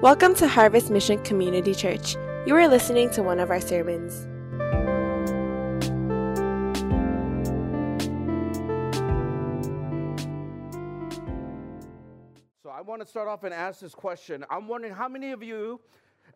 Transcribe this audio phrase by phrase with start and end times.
[0.00, 2.14] Welcome to Harvest Mission Community Church.
[2.46, 4.28] You are listening to one of our sermons.
[12.62, 14.44] So I want to start off and ask this question.
[14.48, 15.80] I'm wondering how many of you,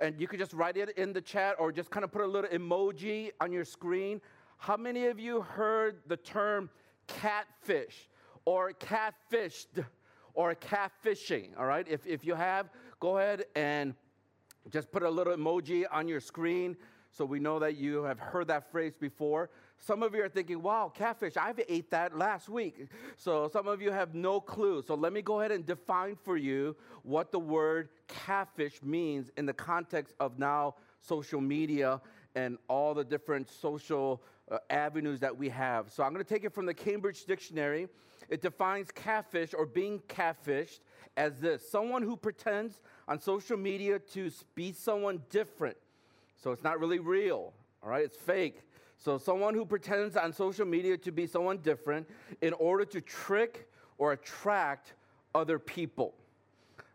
[0.00, 2.26] and you could just write it in the chat or just kind of put a
[2.26, 4.20] little emoji on your screen.
[4.56, 6.68] How many of you heard the term
[7.06, 8.08] catfish
[8.44, 9.84] or catfished
[10.34, 11.50] or catfishing?
[11.56, 12.70] All right, if, if you have,
[13.02, 13.96] go ahead and
[14.70, 16.76] just put a little emoji on your screen
[17.10, 19.50] so we know that you have heard that phrase before.
[19.76, 22.86] Some of you are thinking, wow, catfish, I've ate that last week.
[23.16, 24.82] So some of you have no clue.
[24.82, 29.46] So let me go ahead and define for you what the word catfish means in
[29.46, 32.00] the context of now social media
[32.36, 35.90] and all the different social uh, avenues that we have.
[35.90, 37.88] So I'm going to take it from the Cambridge Dictionary.
[38.28, 40.78] It defines catfish or being catfished
[41.16, 45.76] as this someone who pretends on social media to be someone different.
[46.42, 48.04] So it's not really real, all right?
[48.04, 48.60] It's fake.
[48.98, 52.08] So someone who pretends on social media to be someone different
[52.40, 54.94] in order to trick or attract
[55.34, 56.14] other people.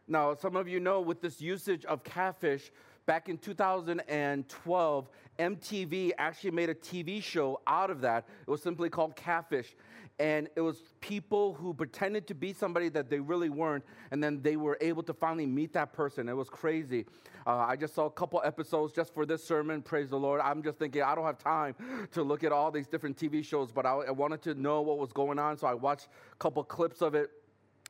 [0.07, 2.71] Now, some of you know with this usage of catfish,
[3.05, 8.25] back in 2012, MTV actually made a TV show out of that.
[8.41, 9.75] It was simply called Catfish.
[10.19, 14.41] And it was people who pretended to be somebody that they really weren't, and then
[14.41, 16.27] they were able to finally meet that person.
[16.27, 17.05] It was crazy.
[17.45, 19.81] Uh, I just saw a couple episodes just for this sermon.
[19.83, 20.41] Praise the Lord.
[20.41, 21.75] I'm just thinking, I don't have time
[22.11, 24.97] to look at all these different TV shows, but I, I wanted to know what
[24.97, 27.29] was going on, so I watched a couple clips of it.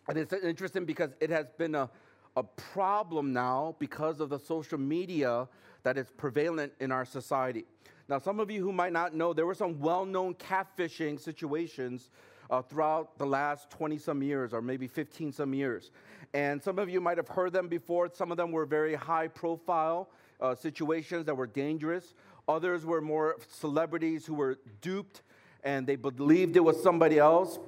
[0.10, 1.90] And it's interesting because it has been a,
[2.36, 5.48] a problem now because of the social media
[5.84, 7.66] that is prevalent in our society.
[8.10, 12.10] Now, some of you who might not know, there were some well known catfishing situations
[12.50, 15.92] uh, throughout the last 20 some years, or maybe 15 some years.
[16.34, 18.10] And some of you might have heard them before.
[18.14, 22.14] Some of them were very high profile uh, situations that were dangerous.
[22.48, 25.22] Others were more celebrities who were duped
[25.64, 27.60] and they believed it was somebody else,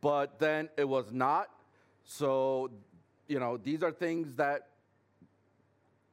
[0.00, 1.48] but then it was not.
[2.04, 2.70] So,
[3.26, 4.68] you know, these are things that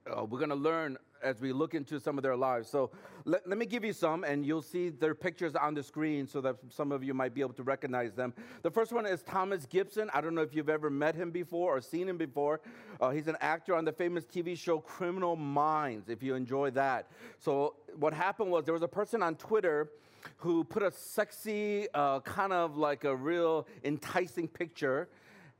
[0.07, 2.69] uh, we're going to learn as we look into some of their lives.
[2.69, 2.91] So
[3.25, 6.41] let, let me give you some, and you'll see their pictures on the screen so
[6.41, 8.33] that some of you might be able to recognize them.
[8.63, 10.09] The first one is Thomas Gibson.
[10.13, 12.61] I don't know if you've ever met him before or seen him before.
[12.99, 17.07] Uh, he's an actor on the famous TV show Criminal Minds, if you enjoy that.
[17.39, 19.89] So what happened was there was a person on Twitter
[20.37, 25.07] who put a sexy, uh, kind of like a real enticing picture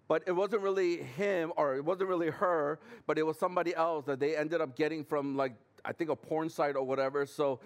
[0.08, 4.06] but it wasn't really him or it wasn't really her, but it was somebody else
[4.06, 5.54] that they ended up getting from like
[5.86, 7.26] I think a porn site or whatever.
[7.26, 7.60] So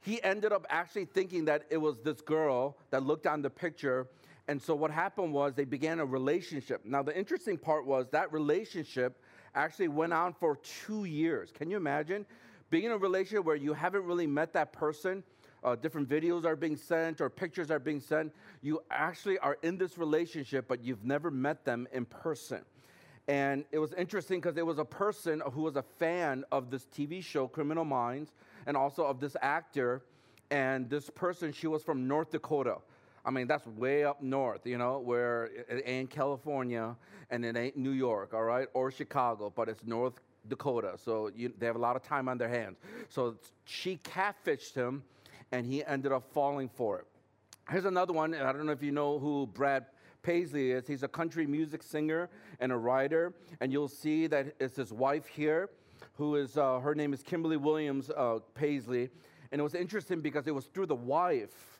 [0.00, 4.08] he ended up actually thinking that it was this girl that looked on the picture.
[4.46, 6.84] And so what happened was they began a relationship.
[6.84, 9.20] Now the interesting part was that relationship
[9.54, 10.56] actually went on for
[10.86, 11.50] 2 years.
[11.50, 12.24] Can you imagine
[12.70, 15.24] being in a relationship where you haven't really met that person?
[15.64, 18.32] Uh, different videos are being sent or pictures are being sent.
[18.62, 22.64] You actually are in this relationship, but you've never met them in person.
[23.28, 26.86] And it was interesting because it was a person who was a fan of this
[26.86, 28.32] TV show, Criminal Minds,
[28.66, 30.02] and also of this actor.
[30.50, 32.78] And this person, she was from North Dakota.
[33.24, 36.96] I mean, that's way up north, you know, where it ain't California
[37.28, 40.14] and it ain't New York, all right, or Chicago, but it's North
[40.48, 40.94] Dakota.
[40.96, 42.78] So you, they have a lot of time on their hands.
[43.10, 43.36] So
[43.66, 45.02] she catfished him
[45.52, 47.06] and he ended up falling for it.
[47.70, 48.34] Here's another one.
[48.34, 49.86] I don't know if you know who Brad
[50.22, 50.86] Paisley is.
[50.86, 55.26] He's a country music singer and a writer, and you'll see that it's his wife
[55.26, 55.70] here,
[56.14, 59.10] who is uh, her name is Kimberly Williams uh, Paisley,
[59.52, 61.78] and it was interesting because it was through the wife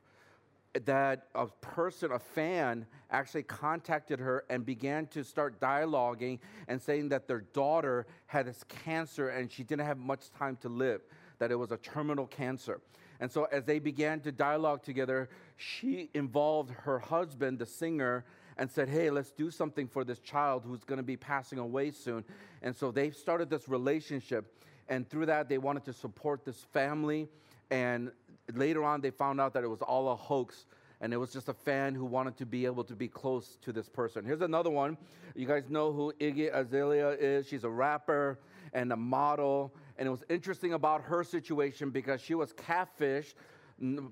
[0.85, 7.09] that a person, a fan, actually contacted her and began to start dialoguing and saying
[7.09, 11.01] that their daughter had this cancer and she didn't have much time to live,
[11.39, 12.81] that it was a terminal cancer.
[13.21, 18.25] And so, as they began to dialogue together, she involved her husband, the singer,
[18.57, 21.91] and said, Hey, let's do something for this child who's going to be passing away
[21.91, 22.25] soon.
[22.63, 24.55] And so, they started this relationship.
[24.89, 27.29] And through that, they wanted to support this family.
[27.71, 28.11] And
[28.55, 30.67] later on, they found out that it was all a hoax.
[31.01, 33.73] And it was just a fan who wanted to be able to be close to
[33.73, 34.25] this person.
[34.25, 34.97] Here's another one.
[35.37, 37.47] You guys know who Iggy Azalea is.
[37.47, 38.39] She's a rapper
[38.73, 43.35] and a model and it was interesting about her situation because she was catfished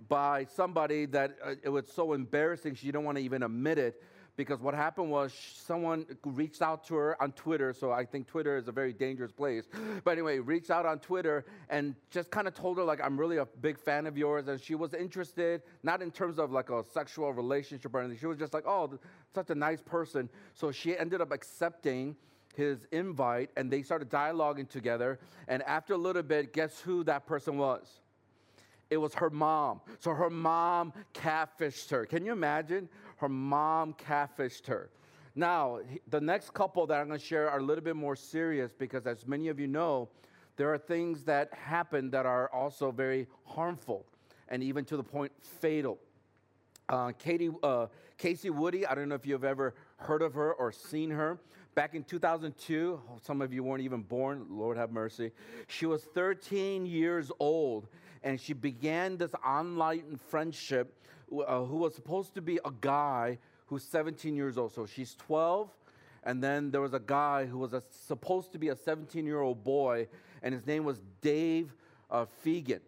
[0.08, 4.02] by somebody that uh, it was so embarrassing she didn't want to even admit it
[4.36, 7.72] because what happened was someone reached out to her on Twitter.
[7.72, 9.64] So I think Twitter is a very dangerous place.
[10.04, 13.38] But anyway, reached out on Twitter and just kind of told her like, I'm really
[13.38, 14.46] a big fan of yours.
[14.48, 18.18] And she was interested, not in terms of like a sexual relationship or anything.
[18.18, 18.98] She was just like, oh,
[19.34, 20.28] such a nice person.
[20.52, 22.16] So she ended up accepting
[22.56, 25.18] his invite and they started dialoguing together.
[25.48, 28.00] And after a little bit, guess who that person was?
[28.90, 29.80] It was her mom.
[29.98, 32.06] So her mom catfished her.
[32.06, 32.88] Can you imagine?
[33.16, 34.90] Her mom catfished her.
[35.34, 38.72] Now, the next couple that I'm going to share are a little bit more serious
[38.72, 40.08] because, as many of you know,
[40.56, 44.06] there are things that happen that are also very harmful
[44.48, 45.98] and even to the point fatal.
[46.88, 47.86] Uh, Katie, uh,
[48.18, 51.38] Kacie Woody, I don't know if you've ever heard of her or seen her.
[51.76, 55.30] Back in 2002, some of you weren't even born, Lord have mercy.
[55.68, 57.86] She was 13 years old
[58.22, 60.94] and she began this online friendship
[61.30, 63.36] uh, who was supposed to be a guy
[63.66, 64.72] who's 17 years old.
[64.72, 65.68] So she's 12,
[66.24, 69.42] and then there was a guy who was a, supposed to be a 17 year
[69.42, 70.08] old boy,
[70.42, 71.74] and his name was Dave
[72.10, 72.80] uh, Fagan.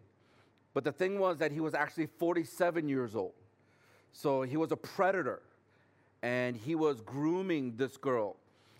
[0.72, 3.34] But the thing was that he was actually 47 years old.
[4.12, 5.42] So he was a predator,
[6.22, 8.36] and he was grooming this girl.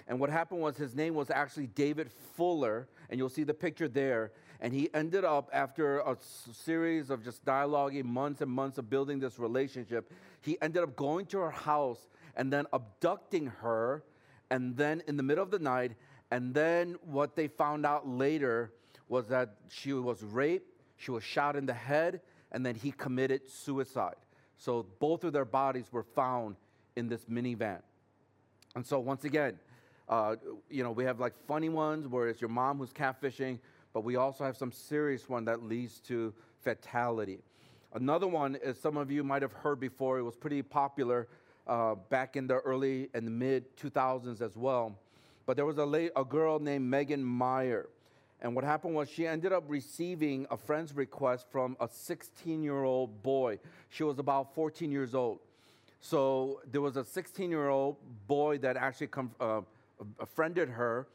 [0.09, 3.89] And what happened was his name was actually David Fuller, and you'll see the picture
[3.89, 4.33] there.
[4.61, 6.17] And he ended up, after a
[6.53, 10.11] series of just dialoguing, months and months of building this relationship,
[10.41, 14.03] he ended up going to her house and then abducting her,
[14.51, 15.93] and then in the middle of the night.
[16.31, 18.73] And then what they found out later
[19.09, 23.49] was that she was raped, she was shot in the head, and then he committed
[23.51, 24.17] suicide.
[24.57, 26.57] So both of their bodies were found
[26.97, 27.83] in this minivan.
[28.75, 29.59] And so, once again,
[30.09, 30.37] uh,
[30.71, 33.59] you know, we have like funny ones where it's your mom who's catfishing,
[33.93, 36.33] but we also have some serious one that leads to
[36.63, 37.39] fatality.
[37.95, 40.19] Another one is some of you might have heard before.
[40.19, 41.29] It was pretty popular
[41.67, 44.99] uh, back in the early and the mid 2000s as well.
[45.47, 47.89] But there was a, late, a girl named Megan Meier.
[48.41, 52.85] And what happened was she ended up receiving a friend's request from a 16 year
[52.85, 53.59] old boy.
[53.89, 55.41] She was about 14 years old.
[56.01, 57.97] So there was a 16 year old
[58.29, 59.63] boy that actually come, uh,
[60.19, 61.07] befriended her,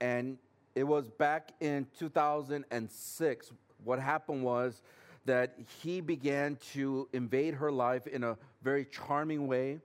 [0.00, 0.38] and
[0.74, 3.52] it was back in 2006.
[3.84, 4.82] What happened was
[5.24, 9.78] that he began to invade her life in a very charming way.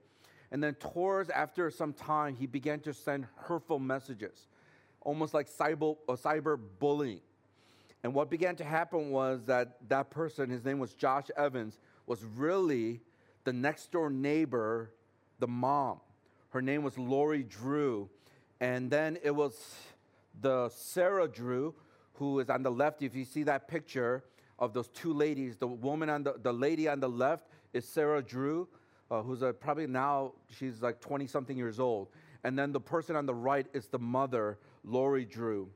[0.50, 4.48] And then, towards after some time, he began to send hurtful messages,
[5.02, 7.20] almost like cyber, uh, cyber bullying.
[8.02, 12.24] And what began to happen was that that person, his name was Josh Evans, was
[12.24, 13.00] really
[13.44, 14.92] the next door neighbor,
[15.38, 16.00] the mom.
[16.50, 18.08] Her name was Lori Drew.
[18.60, 19.54] And then it was
[20.40, 21.74] the Sarah Drew,
[22.14, 23.02] who is on the left.
[23.02, 24.24] If you see that picture
[24.58, 28.22] of those two ladies, the woman on the, the lady on the left is Sarah
[28.22, 28.68] Drew,
[29.10, 32.08] uh, who's a, probably now she's like 20 something years old.
[32.44, 35.68] And then the person on the right is the mother, Lori Drew.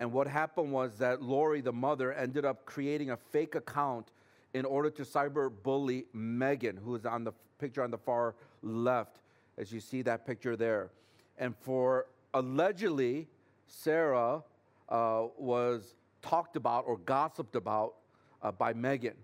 [0.00, 4.10] And what happened was that Lori, the mother, ended up creating a fake account
[4.54, 9.20] in order to cyber bully Megan, who is on the picture on the far left,
[9.58, 10.90] as you see that picture there.
[11.38, 13.28] And for allegedly,
[13.66, 14.42] Sarah
[14.88, 17.94] uh, was talked about or gossiped about
[18.42, 19.14] uh, by Megan.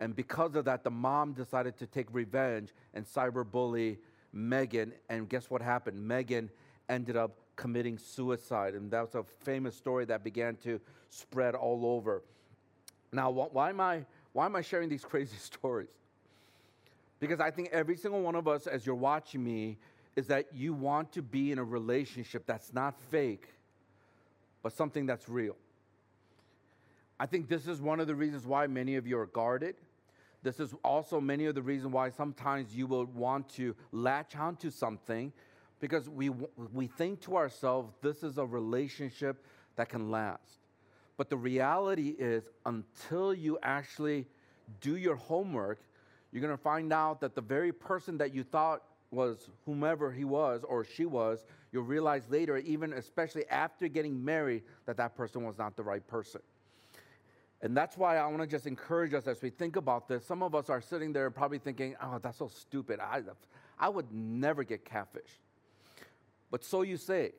[0.00, 3.96] And because of that, the mom decided to take revenge and cyberbully
[4.32, 4.92] Megan.
[5.08, 6.06] And guess what happened?
[6.06, 6.50] Megan
[6.88, 8.74] ended up committing suicide.
[8.74, 10.78] And that's a famous story that began to
[11.08, 12.22] spread all over.
[13.12, 15.88] Now, why am I, why am I sharing these crazy stories?
[17.18, 19.78] Because I think every single one of us, as you're watching me,
[20.16, 23.48] is that you want to be in a relationship that's not fake,
[24.62, 25.56] but something that's real.
[27.20, 29.76] I think this is one of the reasons why many of you are guarded.
[30.42, 34.70] This is also many of the reasons why sometimes you will want to latch onto
[34.70, 35.32] something
[35.80, 36.30] because we,
[36.72, 39.44] we think to ourselves, this is a relationship
[39.76, 40.58] that can last.
[41.16, 44.26] But the reality is, until you actually
[44.80, 45.80] do your homework,
[46.32, 48.82] you're to find out that the very person that you thought
[49.16, 54.62] was whomever he was or she was, you'll realize later, even especially after getting married,
[54.84, 56.42] that that person was not the right person.
[57.62, 60.24] And that's why I want to just encourage us as we think about this.
[60.26, 63.00] Some of us are sitting there probably thinking, oh, that's so stupid.
[63.00, 63.22] I,
[63.78, 65.40] I would never get catfished.
[66.50, 67.32] But so you say.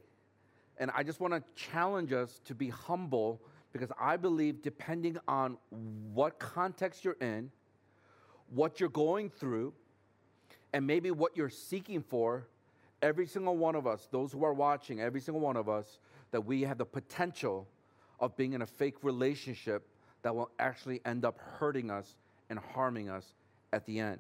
[0.80, 3.42] And I just want to challenge us to be humble
[3.72, 5.58] because I believe, depending on
[6.14, 7.52] what context you're in,
[8.50, 9.74] what you're going through,
[10.74, 12.48] and maybe what you're seeking for,
[13.02, 16.00] every single one of us, those who are watching, every single one of us,
[16.32, 17.68] that we have the potential
[18.20, 19.88] of being in a fake relationship
[20.24, 22.16] that will actually end up hurting us
[22.50, 23.34] and harming us
[23.72, 24.20] at the end.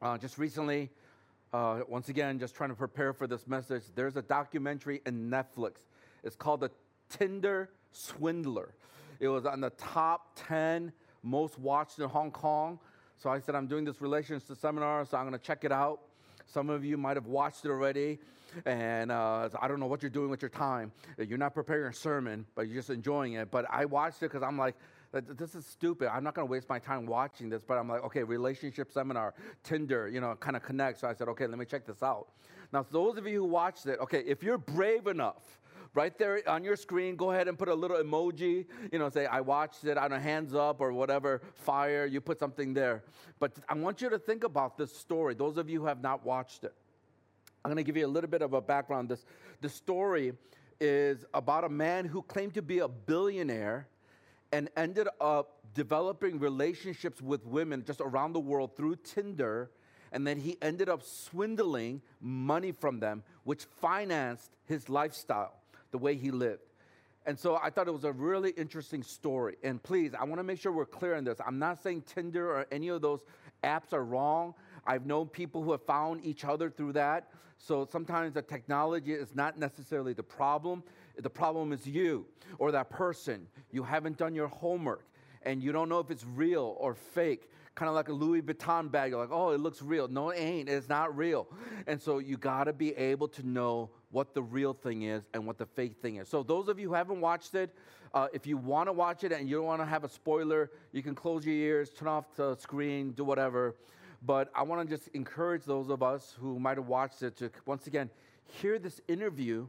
[0.00, 0.90] Uh, just recently,
[1.52, 5.86] uh, once again, just trying to prepare for this message, there's a documentary in Netflix.
[6.22, 6.70] It's called The
[7.08, 8.74] Tinder Swindler.
[9.18, 12.78] It was on the top 10 most watched in Hong Kong.
[13.18, 16.00] So I said, I'm doing this relations seminar, so I'm going to check it out.
[16.46, 18.20] Some of you might have watched it already,
[18.64, 20.92] and uh, I don't know what you're doing with your time.
[21.18, 23.50] You're not preparing a sermon, but you're just enjoying it.
[23.50, 24.76] But I watched it because I'm like,
[25.12, 26.08] this is stupid.
[26.14, 27.62] I'm not going to waste my time watching this.
[27.62, 29.34] But I'm like, okay, relationship seminar,
[29.64, 31.00] Tinder, you know, kind of connect.
[31.00, 32.28] So I said, okay, let me check this out.
[32.72, 35.58] Now, those of you who watched it, okay, if you're brave enough,
[35.94, 39.26] right there on your screen, go ahead and put a little emoji, you know, say,
[39.26, 43.02] I watched it, I on a hands up or whatever, fire, you put something there.
[43.38, 46.24] But I want you to think about this story, those of you who have not
[46.24, 46.74] watched it.
[47.64, 49.08] I'm going to give you a little bit of a background.
[49.08, 49.24] This,
[49.60, 50.32] the story
[50.80, 53.88] is about a man who claimed to be a billionaire
[54.52, 59.70] and ended up developing relationships with women just around the world through Tinder.
[60.12, 65.57] And then he ended up swindling money from them, which financed his lifestyle,
[65.90, 66.62] the way he lived.
[67.26, 69.56] And so I thought it was a really interesting story.
[69.62, 71.38] And please, I want to make sure we're clear on this.
[71.46, 73.20] I'm not saying Tinder or any of those
[73.62, 74.54] apps are wrong.
[74.86, 77.28] I've known people who have found each other through that.
[77.58, 80.82] So sometimes the technology is not necessarily the problem.
[81.18, 82.24] The problem is you
[82.58, 83.46] or that person.
[83.72, 85.04] You haven't done your homework
[85.42, 87.50] and you don't know if it's real or fake.
[87.74, 89.10] Kind of like a Louis Vuitton bag.
[89.10, 90.08] You're like, oh, it looks real.
[90.08, 90.68] No, it ain't.
[90.68, 91.46] It's not real.
[91.86, 95.46] And so you got to be able to know what the real thing is and
[95.46, 96.28] what the fake thing is.
[96.28, 97.74] So, those of you who haven't watched it,
[98.14, 100.70] uh, if you want to watch it and you don't want to have a spoiler,
[100.92, 103.74] you can close your ears, turn off the screen, do whatever.
[104.22, 107.50] But I want to just encourage those of us who might have watched it to
[107.66, 108.10] once again
[108.44, 109.66] hear this interview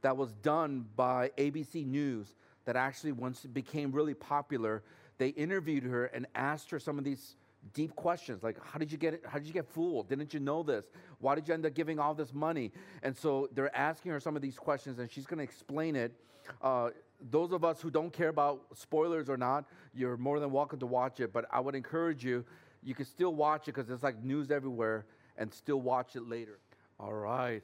[0.00, 2.34] that was done by ABC News
[2.64, 4.82] that actually once became really popular,
[5.18, 7.36] they interviewed her and asked her some of these
[7.74, 10.08] deep questions like how did you get it how did you get fooled?
[10.08, 10.84] Didn't you know this?
[11.20, 12.72] Why did you end up giving all this money?
[13.02, 16.12] And so they're asking her some of these questions and she's going to explain it.
[16.60, 16.90] Uh,
[17.30, 19.64] those of us who don't care about spoilers or not
[19.94, 22.44] you're more than welcome to watch it but i would encourage you
[22.82, 25.06] you can still watch it because it's like news everywhere
[25.38, 26.58] and still watch it later.
[26.98, 27.62] All right.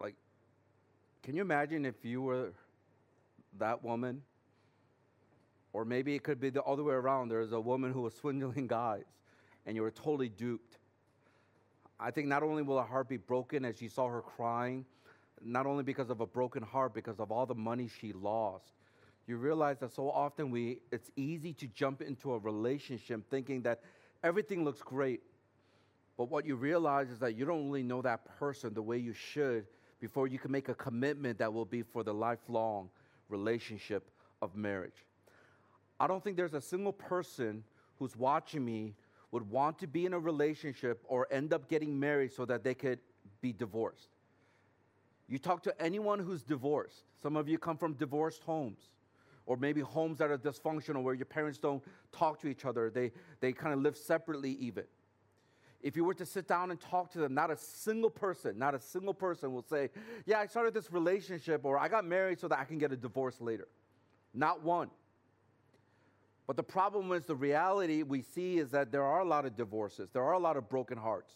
[0.00, 0.14] Like
[1.22, 2.52] can you imagine if you were
[3.58, 4.22] that woman
[5.74, 7.28] or maybe it could be the other way around.
[7.28, 9.04] There's a woman who was swindling guys
[9.66, 10.78] and you were totally duped.
[11.98, 14.86] I think not only will her heart be broken as she saw her crying,
[15.44, 18.72] not only because of a broken heart, because of all the money she lost.
[19.26, 23.80] You realize that so often we it's easy to jump into a relationship thinking that
[24.22, 25.22] everything looks great.
[26.16, 29.12] But what you realize is that you don't really know that person the way you
[29.12, 29.66] should
[30.00, 32.90] before you can make a commitment that will be for the lifelong
[33.28, 34.08] relationship
[34.40, 35.04] of marriage.
[35.98, 37.64] I don't think there's a single person
[37.98, 38.94] who's watching me
[39.30, 42.74] would want to be in a relationship or end up getting married so that they
[42.74, 43.00] could
[43.40, 44.08] be divorced.
[45.28, 47.04] You talk to anyone who's divorced.
[47.20, 48.90] Some of you come from divorced homes,
[49.46, 51.82] or maybe homes that are dysfunctional where your parents don't
[52.12, 53.10] talk to each other, they,
[53.40, 54.84] they kind of live separately, even.
[55.82, 58.74] If you were to sit down and talk to them, not a single person, not
[58.74, 59.90] a single person will say,
[60.24, 62.96] Yeah, I started this relationship, or I got married so that I can get a
[62.96, 63.68] divorce later.
[64.32, 64.90] Not one.
[66.46, 69.56] But the problem is the reality we see is that there are a lot of
[69.56, 71.32] divorces, there are a lot of broken hearts,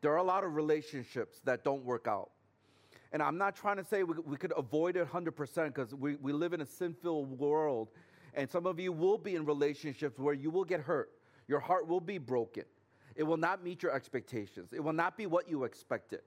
[0.00, 2.30] there are a lot of relationships that don't work out.
[3.12, 6.32] And I'm not trying to say we, we could avoid it 100% because we, we
[6.32, 7.88] live in a sin filled world.
[8.34, 11.10] And some of you will be in relationships where you will get hurt.
[11.46, 12.64] Your heart will be broken.
[13.16, 16.20] It will not meet your expectations, it will not be what you expected.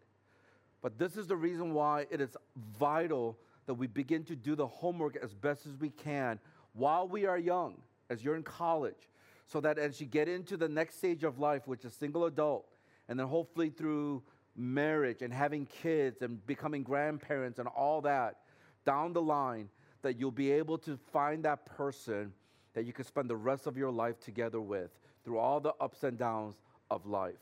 [0.82, 2.36] But this is the reason why it is
[2.80, 3.38] vital
[3.68, 6.40] that we begin to do the homework as best as we can
[6.74, 7.78] while we are young
[8.12, 9.10] as you're in college,
[9.48, 12.68] so that as you get into the next stage of life, which is single adult,
[13.08, 14.22] and then hopefully through
[14.56, 18.40] marriage and having kids and becoming grandparents and all that
[18.86, 19.70] down the line,
[20.02, 22.34] that you'll be able to find that person
[22.74, 24.90] that you can spend the rest of your life together with
[25.24, 26.56] through all the ups and downs
[26.90, 27.40] of life.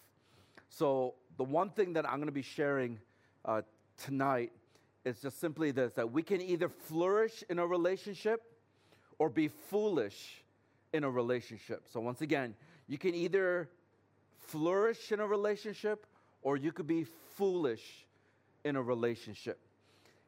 [0.70, 3.00] So, the one thing that I'm going to be sharing
[3.46, 3.62] uh,
[3.98, 4.52] tonight
[5.06, 8.44] is just simply this that we can either flourish in a relationship
[9.18, 10.44] or be foolish
[10.94, 11.88] in a relationship.
[11.92, 12.56] So, once again,
[12.88, 13.70] you can either
[14.40, 16.06] flourish in a relationship
[16.42, 17.06] or you could be
[17.36, 18.06] foolish
[18.64, 19.60] in a relationship.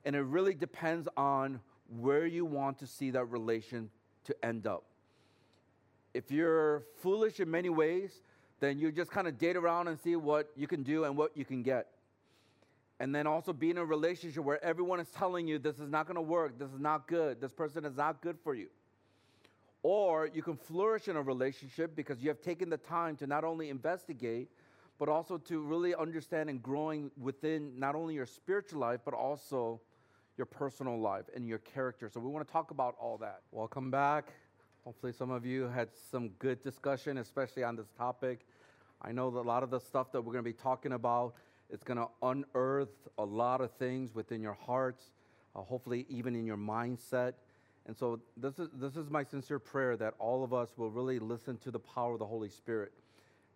[0.06, 1.60] And it really depends on
[2.00, 3.90] where you want to see that relation
[4.26, 4.84] to end up.
[6.14, 8.22] If you're foolish in many ways,
[8.60, 11.36] then you just kind of date around and see what you can do and what
[11.36, 11.88] you can get.
[13.00, 16.06] And then also be in a relationship where everyone is telling you this is not
[16.06, 18.68] going to work, this is not good, this person is not good for you.
[19.84, 23.44] Or you can flourish in a relationship because you have taken the time to not
[23.44, 24.50] only investigate,
[25.00, 29.82] but also to really understand and growing within not only your spiritual life, but also
[30.38, 32.10] your personal life and your character.
[32.10, 33.42] So we want to talk about all that.
[33.52, 34.34] Welcome back.
[34.84, 38.46] Hopefully, some of you had some good discussion, especially on this topic.
[39.02, 41.34] I know that a lot of the stuff that we're going to be talking about
[41.72, 45.12] It's going to unearth a lot of things within your hearts,
[45.56, 47.34] uh, hopefully, even in your mindset.
[47.88, 51.20] And so, this is, this is my sincere prayer that all of us will really
[51.20, 52.92] listen to the power of the Holy Spirit.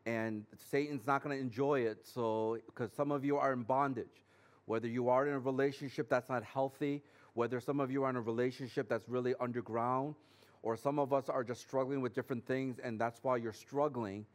[0.05, 4.23] And Satan's not going to enjoy it, so because some of you are in bondage.
[4.65, 7.03] Whether you are in a relationship that's not healthy,
[7.33, 10.15] whether some of you are in a relationship that's really underground,
[10.63, 14.25] or some of us are just struggling with different things, and that's why you're struggling.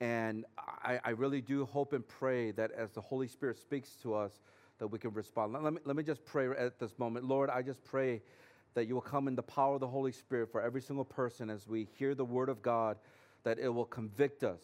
[0.00, 4.14] And I, I really do hope and pray that as the Holy Spirit speaks to
[4.14, 4.40] us,
[4.78, 5.52] that we can respond.
[5.52, 7.24] Let me, let me just pray at this moment.
[7.24, 8.22] Lord, I just pray
[8.74, 11.50] that you will come in the power of the Holy Spirit for every single person
[11.50, 12.96] as we hear the word of God,
[13.44, 14.60] that it will convict us,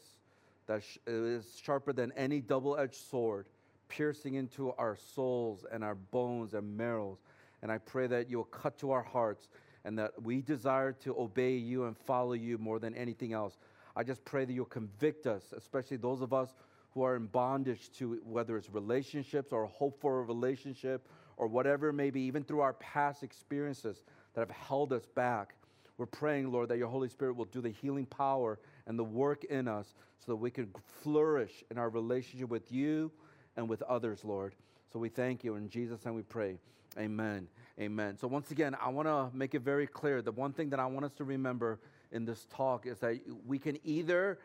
[0.67, 3.47] that it is sharper than any double edged sword,
[3.89, 7.19] piercing into our souls and our bones and marrows.
[7.63, 9.49] And I pray that you will cut to our hearts
[9.85, 13.59] and that we desire to obey you and follow you more than anything else.
[13.97, 16.55] I just pray that you'll convict us, especially those of us
[16.95, 21.89] who are in bondage to whether it's relationships or hope for a relationship or whatever
[21.89, 24.03] it may be, even through our past experiences
[24.35, 25.55] that have held us back.
[25.97, 29.45] We're praying, Lord, that your Holy Spirit will do the healing power and the work
[29.45, 30.71] in us so that we can
[31.03, 33.13] flourish in our relationship with you
[33.57, 34.55] and with others, Lord.
[34.93, 35.55] So we thank you.
[35.55, 36.59] In Jesus' name we pray.
[36.99, 37.49] Amen.
[37.81, 38.17] Amen.
[38.19, 40.23] So once again, I want to make it very clear.
[40.23, 41.81] The one thing that I want us to remember
[42.13, 44.39] in this talk is that we can either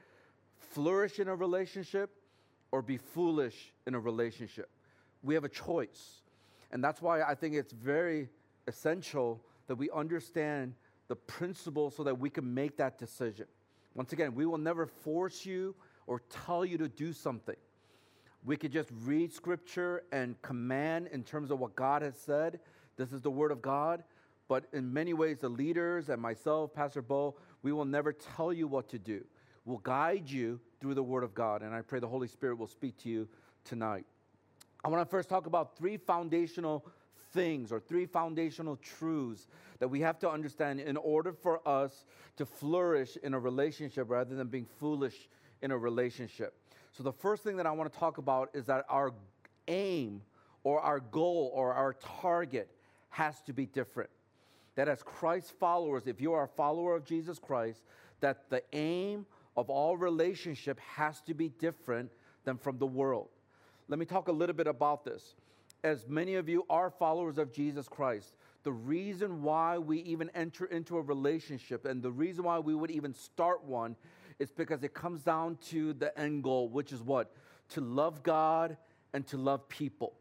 [0.57, 2.09] flourish in a relationship
[2.71, 4.69] or be foolish in a relationship.
[5.23, 6.21] We have a choice.
[6.71, 8.29] And that's why I think it's very
[8.67, 10.73] essential that we understand
[11.07, 13.45] the principle so that we can make that decision.
[13.95, 15.75] Once again, we will never force you
[16.07, 17.55] or tell you to do something.
[18.45, 22.59] We could just read scripture and command in terms of what God has said.
[22.95, 24.03] This is the word of God.
[24.47, 28.67] But in many ways, the leaders and myself, Pastor Bo, we will never tell you
[28.67, 29.23] what to do.
[29.65, 31.61] We'll guide you through the word of God.
[31.61, 33.27] And I pray the Holy Spirit will speak to you
[33.63, 34.05] tonight.
[34.83, 36.85] I want to first talk about three foundational
[37.33, 39.47] things or three foundational truths
[39.79, 42.05] that we have to understand in order for us
[42.37, 45.29] to flourish in a relationship rather than being foolish
[45.61, 46.53] in a relationship.
[46.91, 49.13] So, the first thing that I want to talk about is that our
[49.67, 50.21] aim
[50.63, 52.69] or our goal or our target
[53.09, 54.09] has to be different.
[54.75, 57.81] That as Christ followers, if you are a follower of Jesus Christ,
[58.21, 62.11] that the aim of all relationship has to be different
[62.45, 63.29] than from the world.
[63.89, 65.33] Let me talk a little bit about this.
[65.83, 70.65] As many of you are followers of Jesus Christ, the reason why we even enter
[70.65, 73.95] into a relationship and the reason why we would even start one
[74.37, 77.31] is because it comes down to the end goal, which is what?
[77.69, 78.77] To love God
[79.13, 80.13] and to love people.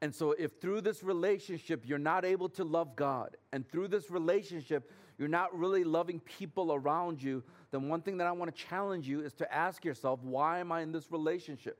[0.00, 4.10] And so, if through this relationship you're not able to love God, and through this
[4.10, 8.64] relationship you're not really loving people around you, then one thing that I want to
[8.64, 11.78] challenge you is to ask yourself, why am I in this relationship?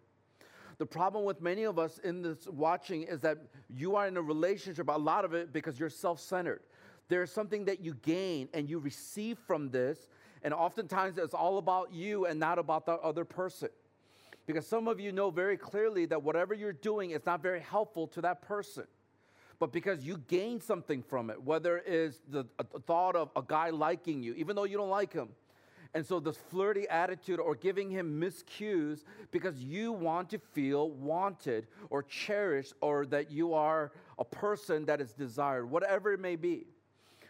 [0.79, 3.39] The problem with many of us in this watching is that
[3.71, 6.61] you are in a relationship, a lot of it because you're self centered.
[7.09, 10.09] There's something that you gain and you receive from this,
[10.43, 13.69] and oftentimes it's all about you and not about the other person.
[14.47, 18.07] Because some of you know very clearly that whatever you're doing is not very helpful
[18.09, 18.85] to that person.
[19.59, 22.45] But because you gain something from it, whether it's the
[22.87, 25.31] thought of a guy liking you, even though you don't like him,
[25.95, 31.67] and so, this flirty attitude or giving him miscues because you want to feel wanted
[31.91, 36.67] or cherished or that you are a person that is desired, whatever it may be.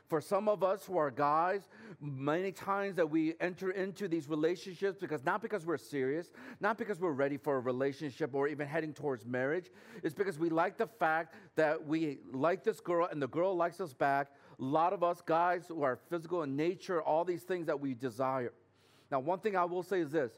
[0.09, 1.69] For some of us who are guys,
[2.01, 7.01] many times that we enter into these relationships because not because we're serious, not because
[7.01, 9.71] we're ready for a relationship or even heading towards marriage,
[10.05, 13.81] it's because we like the fact that we like this girl and the girl likes
[13.81, 17.67] us back a lot of us guys who are physical in nature, all these things
[17.67, 18.53] that we desire.
[19.11, 20.33] Now, one thing I will say is this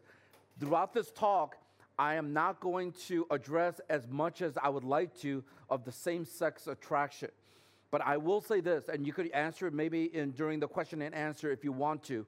[0.58, 1.56] throughout this talk,
[1.98, 5.92] I am not going to address as much as I would like to of the
[5.92, 7.30] same sex attraction.
[7.90, 11.00] But I will say this, and you could answer it maybe in, during the question
[11.02, 12.26] and answer if you want to.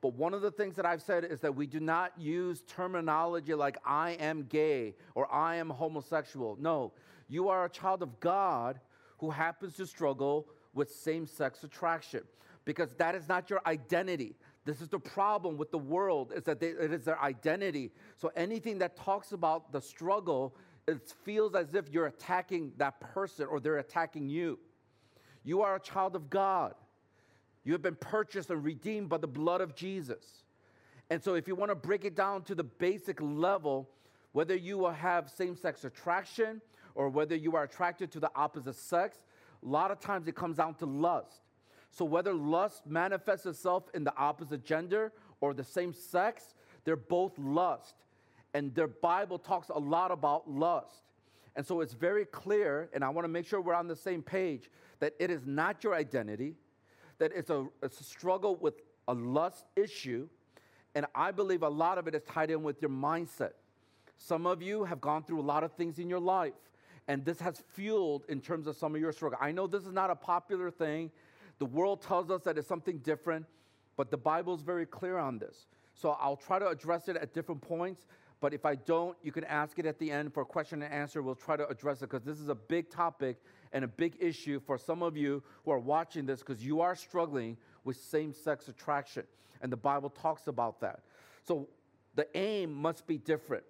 [0.00, 3.52] But one of the things that I've said is that we do not use terminology
[3.54, 6.56] like I am gay or I am homosexual.
[6.58, 6.92] No,
[7.28, 8.80] you are a child of God
[9.18, 12.22] who happens to struggle with same sex attraction
[12.64, 14.36] because that is not your identity.
[14.64, 17.90] This is the problem with the world is that they, it is their identity.
[18.16, 20.54] So anything that talks about the struggle,
[20.86, 24.58] it feels as if you're attacking that person or they're attacking you.
[25.42, 26.74] You are a child of God.
[27.64, 30.44] You have been purchased and redeemed by the blood of Jesus.
[31.08, 33.88] And so if you want to break it down to the basic level,
[34.32, 36.60] whether you will have same-sex attraction
[36.94, 39.18] or whether you are attracted to the opposite sex,
[39.64, 41.42] a lot of times it comes down to lust.
[41.90, 47.38] So whether lust manifests itself in the opposite gender or the same sex, they're both
[47.38, 47.94] lust.
[48.54, 51.02] and their Bible talks a lot about lust.
[51.56, 54.22] And so it's very clear, and I want to make sure we're on the same
[54.22, 54.70] page,
[55.00, 56.54] that it is not your identity,
[57.18, 58.74] that it's a, it's a struggle with
[59.08, 60.28] a lust issue.
[60.94, 63.52] And I believe a lot of it is tied in with your mindset.
[64.16, 66.52] Some of you have gone through a lot of things in your life,
[67.10, 69.36] and this has fueled in terms of some of your struggle.
[69.40, 71.10] I know this is not a popular thing.
[71.58, 73.46] The world tells us that it's something different,
[73.96, 75.66] but the Bible is very clear on this.
[75.92, 78.06] So I'll try to address it at different points.
[78.40, 80.94] But if I don't, you can ask it at the end for a question and
[80.94, 81.20] answer.
[81.20, 83.38] We'll try to address it because this is a big topic
[83.72, 86.94] and a big issue for some of you who are watching this because you are
[86.94, 89.24] struggling with same sex attraction.
[89.62, 91.00] And the Bible talks about that.
[91.42, 91.66] So
[92.14, 93.64] the aim must be different.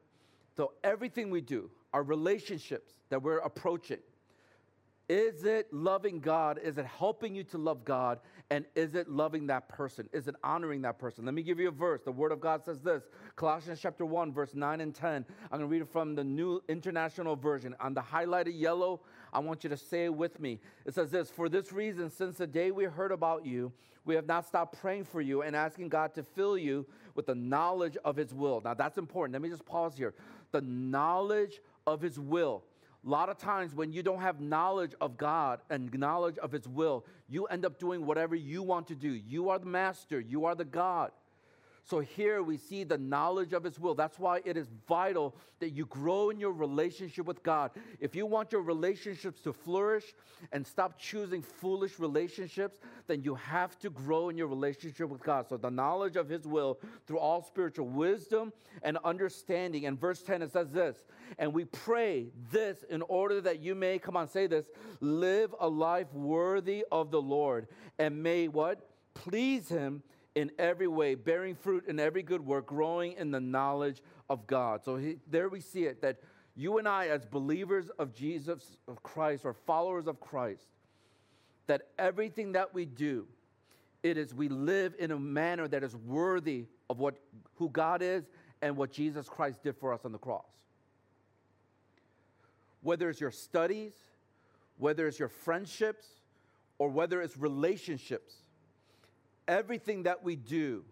[0.61, 3.97] So everything we do, our relationships that we're approaching,
[5.09, 6.61] is it loving God?
[6.63, 8.19] Is it helping you to love God?
[8.51, 10.07] And is it loving that person?
[10.13, 11.25] Is it honoring that person?
[11.25, 12.03] Let me give you a verse.
[12.05, 13.05] The Word of God says this
[13.37, 15.25] Colossians chapter 1, verse 9 and 10.
[15.45, 17.75] I'm going to read it from the New International Version.
[17.81, 19.01] On the highlighted yellow,
[19.33, 20.61] I want you to say it with me.
[20.85, 23.73] It says this For this reason, since the day we heard about you,
[24.05, 27.35] we have not stopped praying for you and asking God to fill you with the
[27.35, 28.61] knowledge of His will.
[28.65, 29.35] Now, that's important.
[29.35, 30.15] Let me just pause here.
[30.53, 32.65] The knowledge of His will.
[33.05, 36.69] A lot of times, when you don't have knowledge of God and knowledge of His
[36.69, 39.09] will, you end up doing whatever you want to do.
[39.09, 41.13] You are the master, you are the God.
[41.85, 43.95] So here we see the knowledge of His will.
[43.95, 47.73] That's why it is vital that you grow in your relationship with God.
[47.99, 50.05] If you want your relationships to flourish
[50.53, 55.49] and stop choosing foolish relationships, then you have to grow in your relationship with God.
[55.49, 59.87] So the knowledge of His will through all spiritual wisdom and understanding.
[59.87, 60.97] And verse 10, it says this,
[61.39, 64.67] and we pray this in order that you may, come on, say this,
[65.01, 68.89] live a life worthy of the Lord and may what?
[69.15, 70.03] Please Him
[70.35, 74.85] in every way, bearing fruit in every good work, growing in the knowledge of God.
[74.85, 76.21] So he, there we see it that
[76.57, 80.67] you and I, as believers of Jesus, of Christ, or followers of Christ,
[81.67, 83.27] that everything that we do,
[84.03, 87.17] it is we live in a manner that is worthy of what
[87.57, 88.25] who God is
[88.63, 90.45] and what Jesus Christ did for us on the cross.
[92.83, 93.93] Whether it's your studies,
[94.79, 96.07] whether it's your friendships,
[96.79, 98.40] or whether it's relationships,
[99.51, 100.85] everything that we do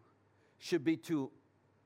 [0.58, 1.30] should be to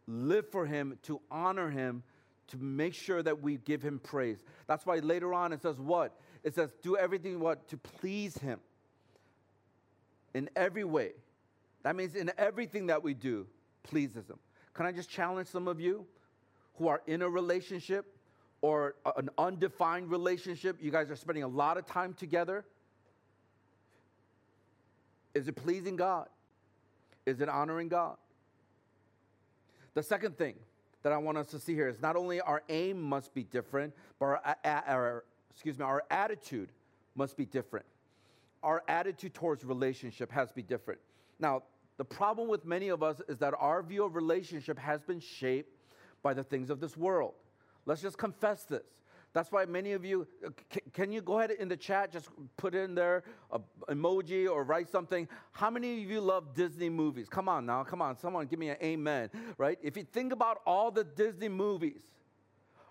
[0.09, 2.03] live for Him, to honor Him,
[2.49, 4.39] to make sure that we give Him praise.
[4.67, 6.19] That's why later on it says what?
[6.43, 7.69] It says, do everything what?
[7.69, 8.59] To please Him
[10.35, 11.13] in every way.
[11.83, 13.47] That means in everything that we do
[13.83, 14.39] pleases Him.
[14.75, 16.07] Can I just challenge some of you
[16.79, 18.17] who are in a relationship
[18.63, 20.79] or an undefined relationship?
[20.81, 22.65] You guys are spending a lot of time together.
[25.35, 26.29] Is it pleasing God?
[27.27, 28.17] Is it honoring God?
[29.95, 30.55] The second thing
[31.03, 33.93] that I want us to see here is not only our aim must be different,
[34.19, 36.71] but our, our, excuse me, our attitude
[37.15, 37.87] must be different.
[38.63, 41.01] Our attitude towards relationship has to be different.
[41.39, 41.65] Now,
[41.99, 45.77] the problem with many of us is that our view of relationship has been shaped
[46.23, 47.35] by the things of this world.
[47.85, 48.87] Let's just confess this.
[49.35, 50.51] That's why many of you, uh,
[50.92, 54.90] can you go ahead in the chat, just put in there a emoji or write
[54.90, 55.26] something?
[55.52, 57.28] How many of you love Disney movies?
[57.28, 59.78] Come on now, come on, someone give me an amen, right?
[59.83, 62.02] If you think about all the Disney movies,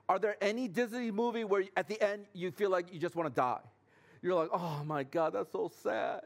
[0.10, 3.30] are there any Disney movie where at the end you feel like you just want
[3.30, 3.62] to die?
[4.22, 6.22] You're like, oh my God, that's so sad.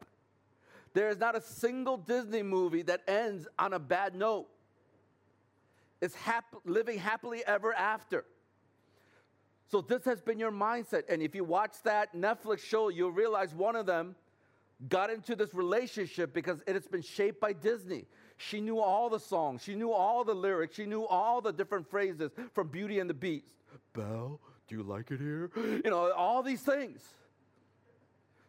[0.93, 4.47] There is not a single Disney movie that ends on a bad note.
[6.01, 8.25] It's hap- living happily ever after.
[9.67, 11.03] So this has been your mindset.
[11.09, 14.15] And if you watch that Netflix show, you'll realize one of them
[14.89, 18.05] got into this relationship because it has been shaped by Disney.
[18.37, 21.89] She knew all the songs, she knew all the lyrics, she knew all the different
[21.89, 23.45] phrases from Beauty and the Beast.
[23.93, 25.49] Belle, do you like it here?
[25.55, 27.01] You know, all these things.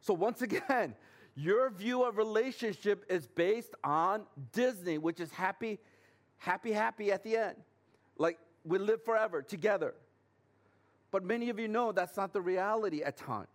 [0.00, 0.94] So once again,
[1.37, 5.79] your view of relationship is based on Disney, which is happy,
[6.38, 7.57] happy, happy at the end.
[8.18, 9.94] Like we live forever together.
[11.16, 13.48] But many of you know that's not the reality at times.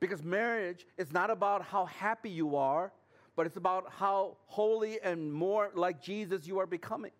[0.00, 2.90] Because marriage is not about how happy you are,
[3.36, 7.12] but it's about how holy and more like Jesus you are becoming.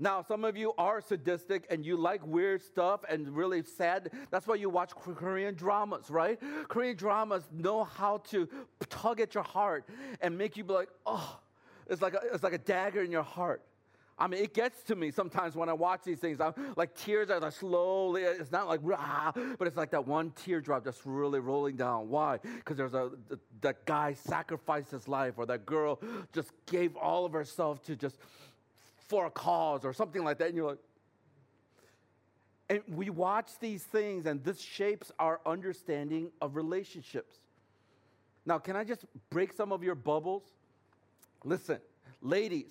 [0.00, 4.10] Now, some of you are sadistic and you like weird stuff and really sad.
[4.32, 6.40] That's why you watch Korean dramas, right?
[6.66, 8.48] Korean dramas know how to
[8.88, 9.88] tug at your heart
[10.20, 11.38] and make you be like, oh,
[11.88, 13.62] it's like a, it's like a dagger in your heart.
[14.18, 16.40] I mean, it gets to me sometimes when I watch these things.
[16.40, 18.22] I'm like tears are like slowly.
[18.22, 22.08] It's not like rah, but it's like that one teardrop just really rolling down.
[22.08, 22.38] Why?
[22.38, 23.10] Because there's a
[23.62, 25.98] that guy sacrificed his life, or that girl
[26.32, 28.18] just gave all of herself to just
[29.08, 30.48] for a cause or something like that.
[30.48, 30.78] And you're like,
[32.68, 37.36] and we watch these things, and this shapes our understanding of relationships.
[38.46, 40.42] Now, can I just break some of your bubbles?
[41.44, 41.78] Listen,
[42.20, 42.70] ladies,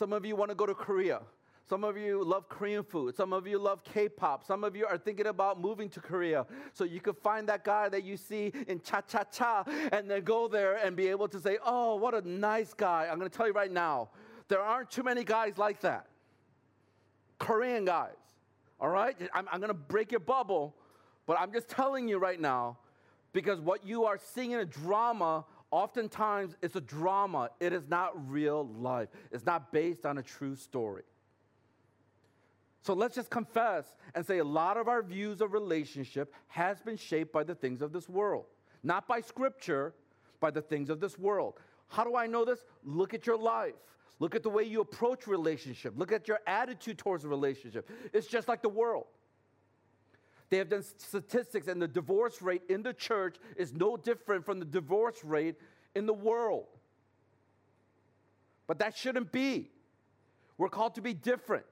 [0.00, 1.20] some of you want to go to Korea.
[1.68, 3.14] Some of you love Korean food.
[3.14, 4.46] Some of you love K pop.
[4.46, 6.46] Some of you are thinking about moving to Korea.
[6.72, 10.22] So you could find that guy that you see in cha cha cha and then
[10.22, 13.08] go there and be able to say, oh, what a nice guy.
[13.12, 14.08] I'm going to tell you right now,
[14.48, 16.06] there aren't too many guys like that.
[17.38, 18.16] Korean guys.
[18.80, 19.14] All right?
[19.34, 20.74] I'm, I'm going to break your bubble,
[21.26, 22.78] but I'm just telling you right now
[23.34, 27.50] because what you are seeing in a drama, oftentimes it's a drama.
[27.60, 31.02] It is not real life, it's not based on a true story.
[32.82, 36.96] So let's just confess and say a lot of our views of relationship has been
[36.96, 38.46] shaped by the things of this world,
[38.82, 39.94] not by scripture,
[40.40, 41.54] by the things of this world.
[41.88, 42.64] How do I know this?
[42.82, 43.74] Look at your life.
[44.18, 45.94] Look at the way you approach relationship.
[45.96, 47.88] Look at your attitude towards a relationship.
[48.12, 49.06] It's just like the world.
[50.50, 54.58] They have done statistics, and the divorce rate in the church is no different from
[54.58, 55.54] the divorce rate
[55.94, 56.66] in the world.
[58.66, 59.70] But that shouldn't be.
[60.58, 61.64] We're called to be different,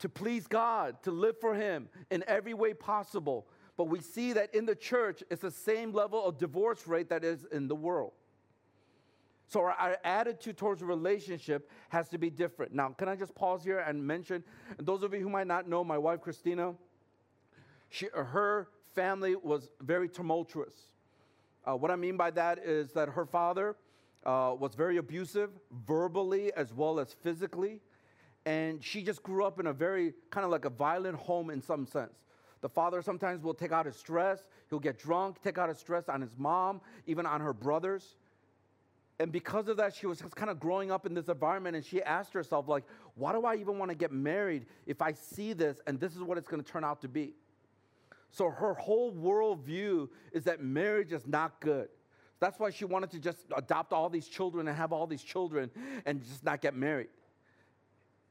[0.00, 3.46] to please God, to live for Him in every way possible.
[3.76, 7.24] But we see that in the church, it's the same level of divorce rate that
[7.24, 8.12] is in the world.
[9.46, 12.72] So our, our, attitude towards a relationship has to be different.
[12.72, 14.44] Now, can I just pause here and mention,
[14.78, 16.74] and those of you who might not know, my wife Christina,
[17.90, 20.74] she, her family was very tumultuous.
[21.64, 23.76] Uh, what I mean by that is that her father
[24.24, 25.50] uh, was very abusive,
[25.86, 27.80] verbally as well as physically,
[28.46, 31.60] and she just grew up in a very kind of like a violent home in
[31.60, 32.14] some sense.
[32.62, 36.08] The father sometimes will take out his stress, he'll get drunk, take out his stress
[36.08, 38.16] on his mom, even on her brothers
[39.20, 41.84] and because of that, she was just kind of growing up in this environment, and
[41.84, 42.84] she asked herself, like,
[43.16, 46.22] why do I even want to get married if I see this and this is
[46.22, 47.34] what it's going to turn out to be?
[48.30, 51.88] So her whole worldview is that marriage is not good.
[52.38, 55.70] That's why she wanted to just adopt all these children and have all these children
[56.06, 57.08] and just not get married.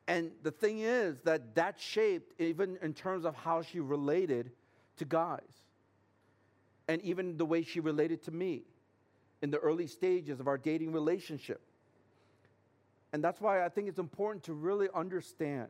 [0.08, 4.52] And the thing is that that shaped, even in terms of how she related
[4.98, 5.42] to guys,
[6.88, 8.64] and even the way she related to me
[9.44, 11.62] in the early stages of our dating relationship.
[13.14, 15.70] And that's why I think it's important to really understand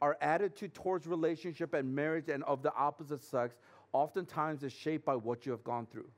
[0.00, 3.56] our attitude towards relationship and marriage and of the opposite sex
[3.92, 6.08] oftentimes is shaped by what you have gone through.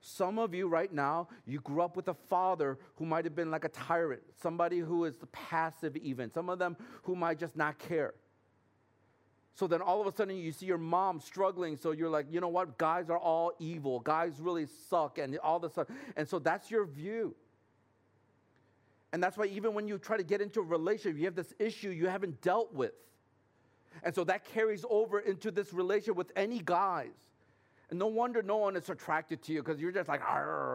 [0.00, 3.50] Some of you right now, you grew up with a father who might have been
[3.50, 6.30] like a tyrant, somebody who is passive, even.
[6.30, 8.14] Some of them who might just not care.
[9.54, 11.76] So then all of a sudden you see your mom struggling.
[11.76, 12.76] So you're like, you know what?
[12.76, 14.00] Guys are all evil.
[14.00, 15.18] Guys really suck.
[15.18, 15.88] And all this stuff.
[16.14, 17.34] And so that's your view.
[19.12, 21.54] And that's why even when you try to get into a relationship, you have this
[21.58, 22.92] issue you haven't dealt with.
[24.02, 27.12] And so that carries over into this relationship with any guys.
[27.90, 30.20] And no wonder no one is attracted to you because you're just like,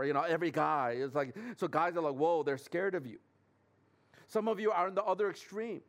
[0.06, 0.96] you know, every guy.
[0.98, 3.20] is like, so guys are like, whoa, they're scared of you.
[4.28, 5.82] Some of you are in the other extreme.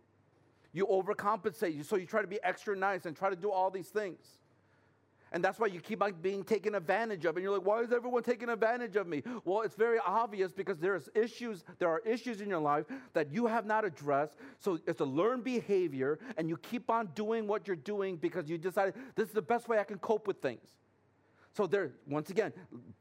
[0.72, 1.84] You overcompensate.
[1.84, 4.18] So you try to be extra nice and try to do all these things.
[5.32, 7.36] And that's why you keep on being taken advantage of.
[7.36, 9.22] And you're like, why is everyone taking advantage of me?
[9.44, 13.46] Well, it's very obvious because there's issues, there are issues in your life that you
[13.46, 14.36] have not addressed.
[14.58, 18.58] So it's a learned behavior, and you keep on doing what you're doing because you
[18.58, 20.68] decided this is the best way I can cope with things.
[21.54, 22.52] So there, once again,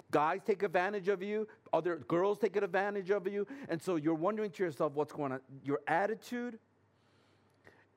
[0.10, 4.52] guys take advantage of you, other girls take advantage of you, and so you're wondering
[4.52, 5.40] to yourself what's going on.
[5.64, 6.60] Your attitude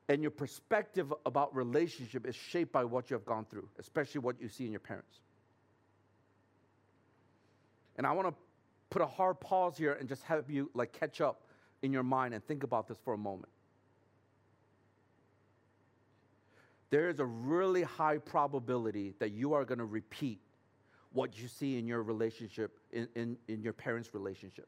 [0.07, 4.39] and your perspective about relationship is shaped by what you have gone through, especially what
[4.39, 5.19] you see in your parents.
[7.97, 8.33] And I want to
[8.89, 11.41] put a hard pause here and just have you like catch up
[11.81, 13.49] in your mind and think about this for a moment.
[16.91, 20.39] There is a really high probability that you are going to repeat
[21.13, 24.67] what you see in your relationship, in, in, in your parents' relationship.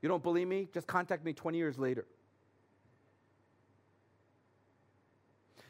[0.00, 0.68] You don't believe me?
[0.72, 2.06] Just contact me 20 years later.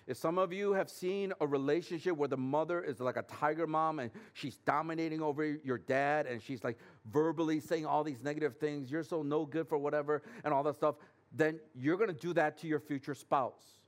[0.07, 3.67] If some of you have seen a relationship where the mother is like a tiger
[3.67, 6.79] mom and she's dominating over your dad and she's like
[7.13, 10.77] verbally saying all these negative things, you're so no good for whatever and all that
[10.77, 10.95] stuff,
[11.37, 13.81] then you're going to do that to your future spouse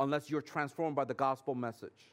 [0.00, 2.12] unless you're transformed by the gospel message.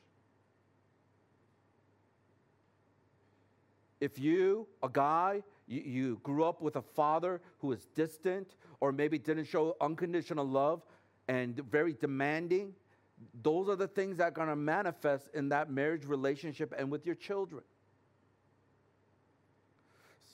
[4.00, 8.92] If you, a guy, you, you grew up with a father who was distant or
[8.92, 10.82] maybe didn't show unconditional love
[11.28, 12.74] and very demanding.
[13.42, 17.06] Those are the things that are going to manifest in that marriage relationship and with
[17.06, 17.64] your children.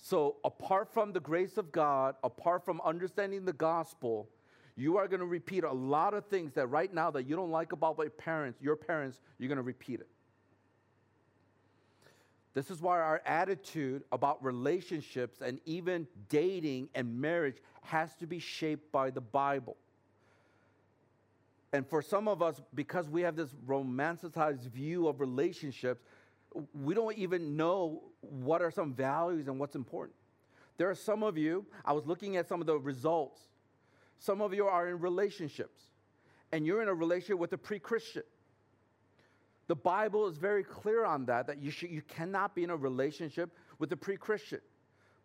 [0.04, 4.28] So, apart from the grace of God, apart from understanding the gospel,
[4.76, 7.52] you are going to repeat a lot of things that right now that you don't
[7.52, 10.10] like about your parents, your parents, you're going to repeat it.
[12.54, 18.40] This is why our attitude about relationships and even dating and marriage has to be
[18.40, 19.78] shaped by the Bible.
[21.74, 26.04] And for some of us, because we have this romanticized view of relationships,
[26.74, 30.16] we don't even know what are some values and what's important.
[30.78, 33.40] There are some of you, I was looking at some of the results.
[34.20, 35.82] Some of you are in relationships,
[36.52, 38.24] and you're in a relationship with a pre Christian.
[39.72, 42.76] The Bible is very clear on that, that you, should, you cannot be in a
[42.76, 44.60] relationship with a pre Christian.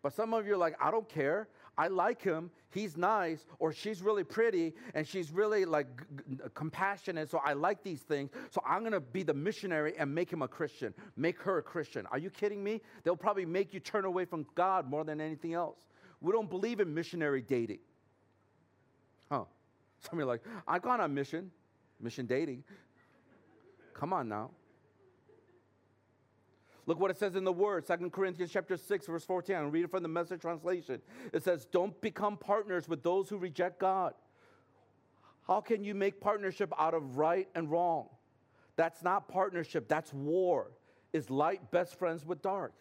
[0.01, 1.49] But some of you are like, I don't care.
[1.77, 2.49] I like him.
[2.69, 7.29] He's nice, or she's really pretty, and she's really like g- g- compassionate.
[7.29, 8.29] So I like these things.
[8.49, 12.05] So I'm gonna be the missionary and make him a Christian, make her a Christian.
[12.05, 12.79] Are you kidding me?
[13.03, 15.75] They'll probably make you turn away from God more than anything else.
[16.21, 17.79] We don't believe in missionary dating.
[19.29, 19.43] Huh.
[19.99, 21.51] Some of you are like, I've gone on mission,
[21.99, 22.63] mission dating.
[23.97, 24.51] Come on now.
[26.85, 29.55] Look what it says in the word, 2 Corinthians chapter 6, verse 14.
[29.55, 31.01] I'll read it from the message translation.
[31.33, 34.13] It says, Don't become partners with those who reject God.
[35.45, 38.07] How can you make partnership out of right and wrong?
[38.77, 40.71] That's not partnership, that's war.
[41.11, 42.73] Is light best friends with dark?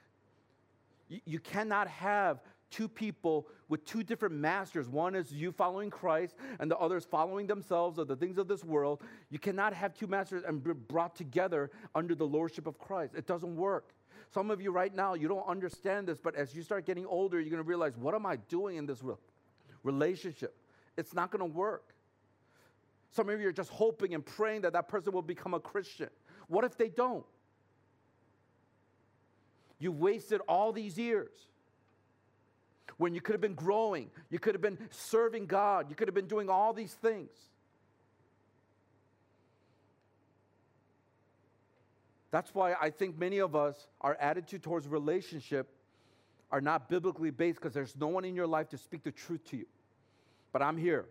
[1.09, 4.89] You, you cannot have two people with two different masters.
[4.89, 8.49] One is you following Christ, and the other is following themselves or the things of
[8.49, 9.03] this world.
[9.31, 13.15] You cannot have two masters and be brought together under the lordship of Christ.
[13.15, 13.95] It doesn't work.
[14.33, 17.41] Some of you right now, you don't understand this, but as you start getting older,
[17.41, 19.03] you're going to realize, what am I doing in this
[19.83, 20.55] relationship?
[20.97, 21.95] It's not going to work.
[23.13, 26.11] Some of you are just hoping and praying that that person will become a Christian.
[26.49, 27.25] What if they don't?
[29.79, 31.35] You've wasted all these years
[32.99, 36.15] when you could have been growing, you could have been serving God, you could have
[36.15, 37.31] been doing all these things.
[42.31, 45.69] That's why I think many of us, our attitude towards relationship
[46.51, 49.45] are not biblically based because there's no one in your life to speak the truth
[49.51, 49.67] to you.
[50.53, 51.07] But I'm here,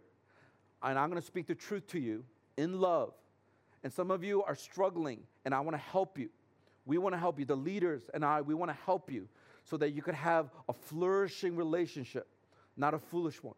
[0.84, 2.24] and I'm going to speak the truth to you
[2.58, 3.14] in love.
[3.84, 6.30] And some of you are struggling, and I want to help you.
[6.86, 7.46] We want to help you.
[7.46, 9.28] The leaders and I, we want to help you
[9.66, 12.28] so that you could have a flourishing relationship,
[12.78, 13.56] not a foolish one.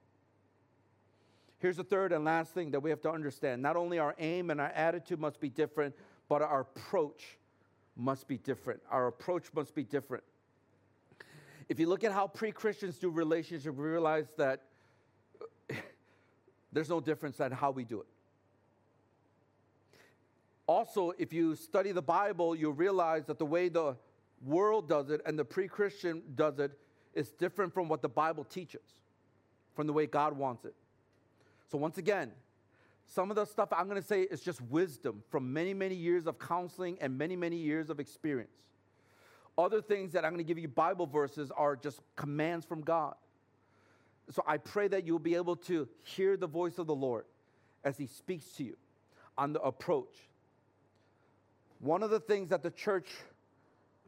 [1.60, 4.50] Here's the third and last thing that we have to understand not only our aim
[4.50, 5.96] and our attitude must be different,
[6.30, 7.38] but our approach
[7.96, 8.80] must be different.
[8.91, 10.24] Our approach must be different.
[11.67, 14.62] If you look at how pre Christians do relationships, we realize that
[16.72, 18.08] there's no difference in how we do it.
[20.67, 23.96] Also, if you study the Bible, you'll realize that the way the
[24.43, 26.71] world does it and the pre Christian does it,
[27.13, 28.82] is different from what the Bible teaches,
[29.76, 30.76] from the way God wants it.
[31.71, 32.32] So, once again,
[33.08, 36.28] some of the stuff I'm going to say is just wisdom from many, many years
[36.28, 38.52] of counseling and many, many years of experience.
[39.58, 43.15] Other things that I'm going to give you Bible verses are just commands from God.
[44.30, 47.26] So I pray that you'll be able to hear the voice of the Lord
[47.84, 48.78] as He speaks to you
[49.38, 50.15] on the approach.
[51.80, 53.10] One of the things that the church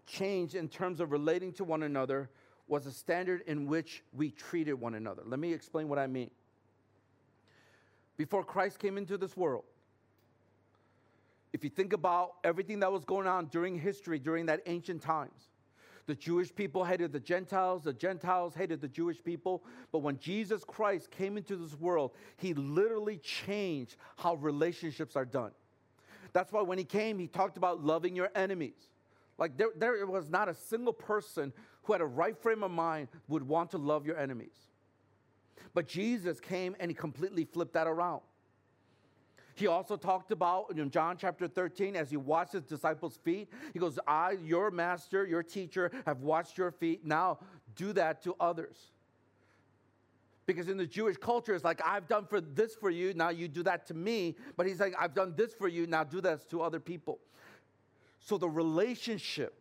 [0.09, 2.29] changed in terms of relating to one another
[2.67, 5.21] was the standard in which we treated one another.
[5.25, 6.29] Let me explain what I mean.
[8.17, 9.63] Before Christ came into this world,
[11.53, 15.49] if you think about everything that was going on during history, during that ancient times,
[16.05, 19.63] the Jewish people hated the Gentiles, the Gentiles hated the Jewish people.
[19.91, 25.51] But when Jesus Christ came into this world, he literally changed how relationships are done.
[26.33, 28.89] That's why when he came, he talked about loving your enemies.
[29.39, 33.07] Like there, there was not a single person who had a right frame of mind
[33.27, 34.67] would want to love your enemies.
[35.73, 38.21] But Jesus came and he completely flipped that around.
[39.55, 43.79] He also talked about in John chapter 13, as he washed his disciples' feet, he
[43.79, 47.05] goes, I, your master, your teacher, have washed your feet.
[47.05, 47.39] Now
[47.75, 48.77] do that to others.
[50.45, 53.47] Because in the Jewish culture, it's like, I've done for this for you, now you
[53.47, 54.35] do that to me.
[54.55, 57.19] But he's like, I've done this for you, now do that to other people.
[58.19, 59.55] So the relationship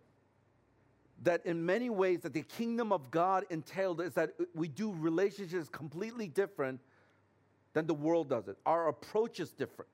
[1.23, 5.69] that in many ways that the kingdom of God entailed is that we do relationships
[5.69, 6.81] completely different
[7.73, 8.57] than the world does it.
[8.65, 9.91] Our approach is different.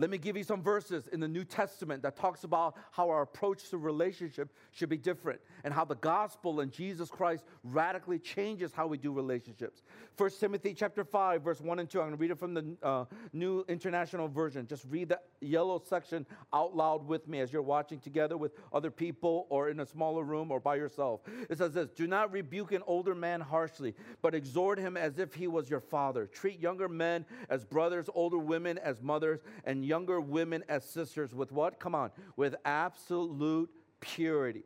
[0.00, 3.20] Let me give you some verses in the New Testament that talks about how our
[3.20, 8.72] approach to relationship should be different and how the gospel and Jesus Christ radically changes
[8.72, 9.82] how we do relationships.
[10.16, 12.00] 1 Timothy chapter 5 verse 1 and 2.
[12.00, 14.66] I'm going to read it from the uh, New International Version.
[14.66, 16.24] Just read the yellow section
[16.54, 20.24] out loud with me as you're watching together with other people or in a smaller
[20.24, 21.20] room or by yourself.
[21.50, 25.34] It says this, "Do not rebuke an older man harshly, but exhort him as if
[25.34, 26.26] he was your father.
[26.26, 31.50] Treat younger men as brothers, older women as mothers, and younger women as sisters with
[31.50, 31.80] what?
[31.80, 33.68] Come on, with absolute
[33.98, 34.62] purity.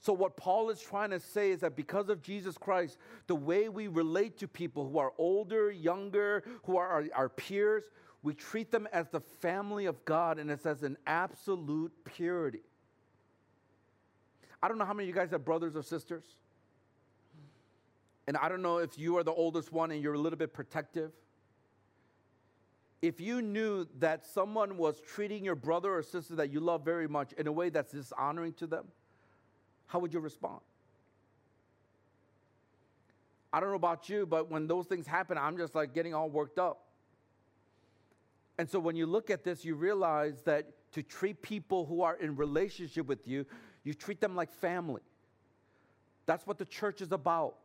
[0.00, 3.68] So, what Paul is trying to say is that because of Jesus Christ, the way
[3.68, 7.84] we relate to people who are older, younger, who are our, our peers,
[8.22, 12.62] we treat them as the family of God and it's as an absolute purity.
[14.62, 16.24] I don't know how many of you guys have brothers or sisters.
[18.26, 20.52] And I don't know if you are the oldest one and you're a little bit
[20.52, 21.10] protective
[23.02, 27.08] if you knew that someone was treating your brother or sister that you love very
[27.08, 28.86] much in a way that's dishonoring to them,
[29.88, 30.60] how would you respond?
[33.52, 36.30] I don't know about you, but when those things happen, I'm just like getting all
[36.30, 36.84] worked up.
[38.56, 42.14] And so when you look at this, you realize that to treat people who are
[42.16, 43.44] in relationship with you,
[43.82, 45.02] you treat them like family.
[46.26, 47.56] That's what the church is about.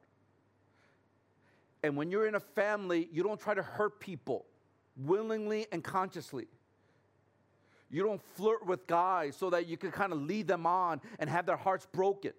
[1.83, 4.45] And when you're in a family, you don't try to hurt people
[4.97, 6.47] willingly and consciously.
[7.89, 11.29] You don't flirt with guys so that you can kind of lead them on and
[11.29, 12.33] have their hearts broken.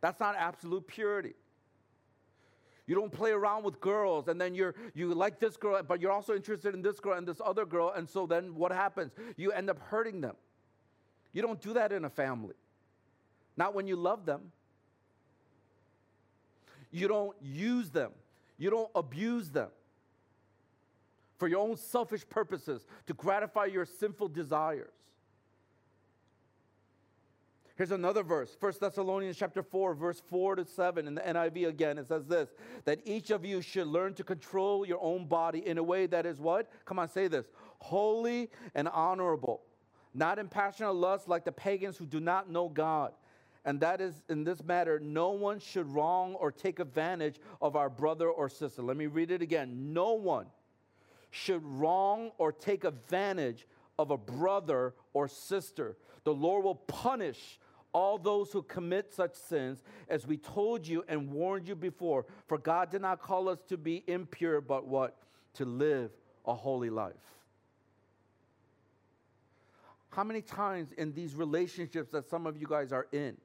[0.00, 1.34] That's not absolute purity.
[2.86, 6.12] You don't play around with girls and then you're you like this girl, but you're
[6.12, 9.12] also interested in this girl and this other girl, and so then what happens?
[9.36, 10.36] You end up hurting them.
[11.34, 12.54] You don't do that in a family.
[13.58, 14.52] Not when you love them.
[16.90, 18.12] You don't use them.
[18.56, 19.68] You don't abuse them
[21.38, 24.92] for your own selfish purposes to gratify your sinful desires.
[27.76, 31.96] Here's another verse, 1 Thessalonians chapter 4, verse 4 to 7 in the NIV again.
[31.96, 32.48] It says this
[32.84, 36.26] that each of you should learn to control your own body in a way that
[36.26, 36.68] is what?
[36.84, 37.46] Come on, say this
[37.78, 39.62] holy and honorable,
[40.12, 43.12] not in passionate lust like the pagans who do not know God.
[43.64, 47.88] And that is in this matter, no one should wrong or take advantage of our
[47.88, 48.82] brother or sister.
[48.82, 49.92] Let me read it again.
[49.92, 50.46] No one
[51.30, 53.66] should wrong or take advantage
[53.98, 55.96] of a brother or sister.
[56.24, 57.58] The Lord will punish
[57.92, 62.26] all those who commit such sins, as we told you and warned you before.
[62.46, 65.16] For God did not call us to be impure, but what?
[65.54, 66.10] To live
[66.44, 67.14] a holy life.
[70.10, 73.36] How many times in these relationships that some of you guys are in,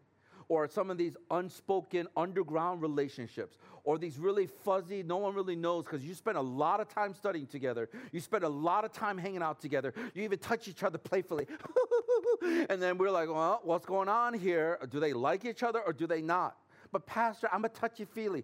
[0.48, 5.86] or some of these unspoken underground relationships, or these really fuzzy, no one really knows
[5.86, 7.90] because you spend a lot of time studying together.
[8.12, 9.94] You spend a lot of time hanging out together.
[10.14, 11.48] You even touch each other playfully.
[12.70, 14.80] and then we're like, well, what's going on here?
[14.90, 16.58] Do they like each other or do they not?
[16.94, 18.44] But pastor, I'm a touchy feely.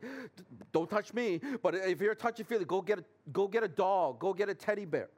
[0.71, 1.39] Don't touch me.
[1.61, 4.19] But if you're a touchy feely, go get a, go get a dog.
[4.19, 5.09] Go get a teddy bear.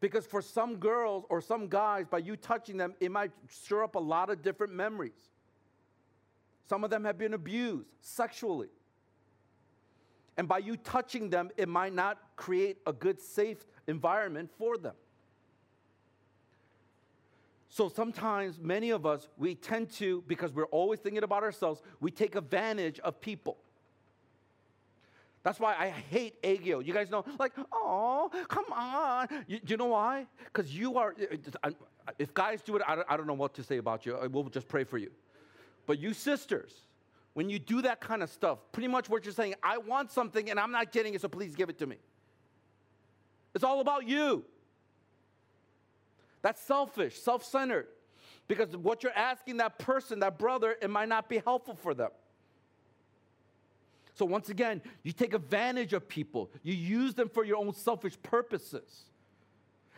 [0.00, 3.94] Because for some girls or some guys, by you touching them, it might stir up
[3.94, 5.30] a lot of different memories.
[6.70, 8.68] Some of them have been abused sexually.
[10.36, 14.94] And by you touching them, it might not create a good, safe environment for them.
[17.70, 22.12] So sometimes, many of us, we tend to, because we're always thinking about ourselves, we
[22.12, 23.56] take advantage of people.
[25.42, 26.86] That's why I hate aegyo.
[26.86, 29.26] You guys know, like, oh, come on.
[29.48, 30.28] You, you know why?
[30.44, 31.16] Because you are,
[32.16, 34.16] if guys do it, I don't, I don't know what to say about you.
[34.30, 35.10] We'll just pray for you.
[35.90, 36.72] But you sisters,
[37.32, 40.48] when you do that kind of stuff, pretty much what you're saying, I want something
[40.48, 41.96] and I'm not getting it, so please give it to me.
[43.56, 44.44] It's all about you.
[46.42, 47.88] That's selfish, self centered.
[48.46, 52.10] Because what you're asking that person, that brother, it might not be helpful for them.
[54.14, 58.16] So, once again, you take advantage of people, you use them for your own selfish
[58.22, 59.06] purposes.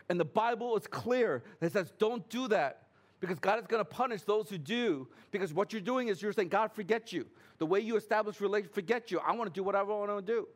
[0.08, 2.81] And the Bible is clear that says, don't do that
[3.22, 5.06] because God is going to punish those who do.
[5.30, 7.24] Because what you're doing is you're saying, God, forget you.
[7.58, 9.20] The way you establish relationship, forget you.
[9.20, 10.48] I want to do whatever I want to do.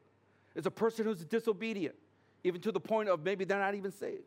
[0.57, 1.95] It's a person who's disobedient,
[2.43, 4.25] even to the point of maybe they're not even saved.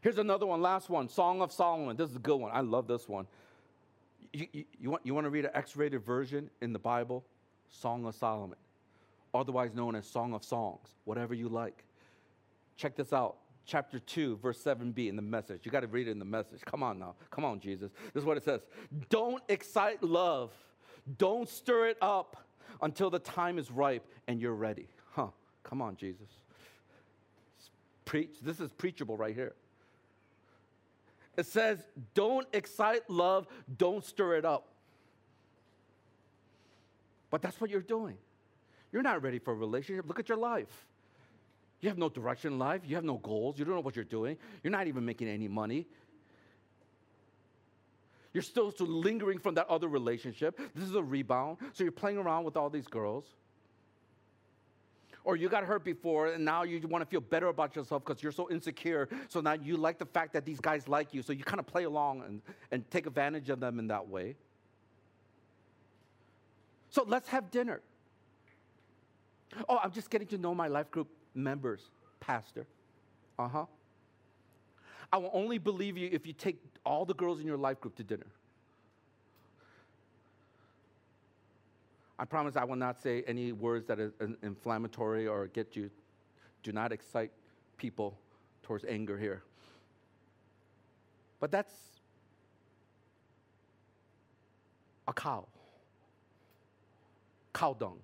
[0.00, 1.94] Here's another one, last one Song of Solomon.
[1.94, 2.52] This is a good one.
[2.54, 3.26] I love this one.
[4.32, 7.22] You, you, you want, you want to read an X rated version in the Bible?
[7.68, 8.56] Song of Solomon,
[9.34, 11.84] otherwise known as Song of Songs, whatever you like.
[12.78, 13.36] Check this out
[13.68, 15.60] chapter 2, verse 7b in the message.
[15.64, 16.60] You got to read it in the message.
[16.64, 17.14] Come on now.
[17.30, 17.92] Come on, Jesus.
[18.12, 18.62] This is what it says
[19.10, 20.50] Don't excite love,
[21.18, 22.36] don't stir it up
[22.82, 24.88] until the time is ripe and you're ready.
[25.12, 25.28] Huh.
[25.62, 26.28] Come on, Jesus.
[28.04, 28.38] preach.
[28.42, 29.54] This is preachable right here.
[31.36, 31.78] It says,
[32.14, 33.46] don't excite love,
[33.76, 34.66] don't stir it up.
[37.30, 38.16] But that's what you're doing.
[38.90, 40.08] You're not ready for a relationship.
[40.08, 40.87] Look at your life.
[41.80, 42.82] You have no direction in life.
[42.84, 43.58] You have no goals.
[43.58, 44.36] You don't know what you're doing.
[44.62, 45.86] You're not even making any money.
[48.32, 50.60] You're still, still lingering from that other relationship.
[50.74, 51.58] This is a rebound.
[51.72, 53.24] So you're playing around with all these girls.
[55.24, 58.22] Or you got hurt before and now you want to feel better about yourself because
[58.22, 59.08] you're so insecure.
[59.28, 61.22] So now you like the fact that these guys like you.
[61.22, 64.36] So you kind of play along and, and take advantage of them in that way.
[66.90, 67.82] So let's have dinner.
[69.68, 72.66] Oh, I'm just getting to know my life group members, Pastor.
[73.38, 73.66] Uh huh.
[75.12, 77.96] I will only believe you if you take all the girls in your life group
[77.96, 78.26] to dinner.
[82.18, 84.12] I promise I will not say any words that are
[84.42, 85.90] inflammatory or get you.
[86.62, 87.30] Do not excite
[87.76, 88.18] people
[88.64, 89.42] towards anger here.
[91.38, 91.72] But that's
[95.06, 95.46] a cow.
[97.54, 98.00] Cow dung.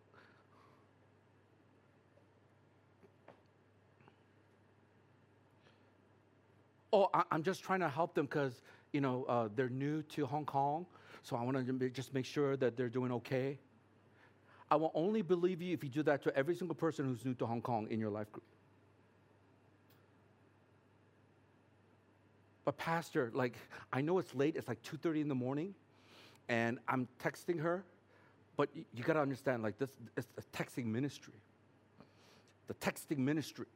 [6.94, 10.26] Oh, I, am just trying to help them because, you know, uh, they're new to
[10.26, 10.86] Hong Kong.
[11.22, 13.58] So I want to just make sure that they're doing okay.
[14.70, 17.34] I will only believe you if you do that to every single person who's new
[17.34, 18.44] to Hong Kong in your life group.
[22.64, 23.56] But pastor, like
[23.92, 25.74] I know it's late, it's like 2:30 in the morning,
[26.48, 27.84] and I'm texting her,
[28.56, 31.34] but you, you got to understand like this it's a texting ministry.
[32.68, 33.66] The texting ministry.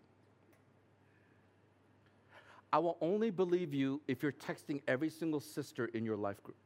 [2.73, 6.57] I will only believe you if you're texting every single sister in your life group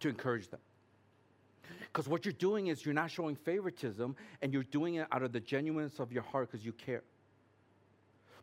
[0.00, 0.60] to encourage them.
[1.80, 5.32] Because what you're doing is you're not showing favoritism and you're doing it out of
[5.32, 7.02] the genuineness of your heart because you care.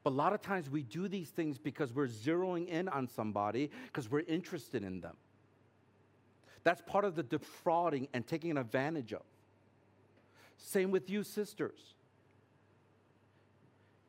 [0.04, 3.70] But a lot of times we do these things because we're zeroing in on somebody
[3.86, 5.16] because we're interested in them.
[6.64, 9.24] That's part of the defrauding and taking advantage of.
[10.58, 11.94] Same with you, sisters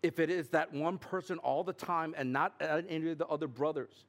[0.03, 3.47] if it is that one person all the time and not any of the other
[3.47, 4.05] brothers,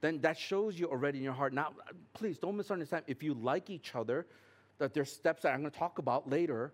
[0.00, 1.54] then that shows you already in your heart.
[1.54, 1.72] Now,
[2.12, 3.04] please don't misunderstand.
[3.06, 4.26] If you like each other,
[4.78, 6.72] that there's steps that I'm going to talk about later.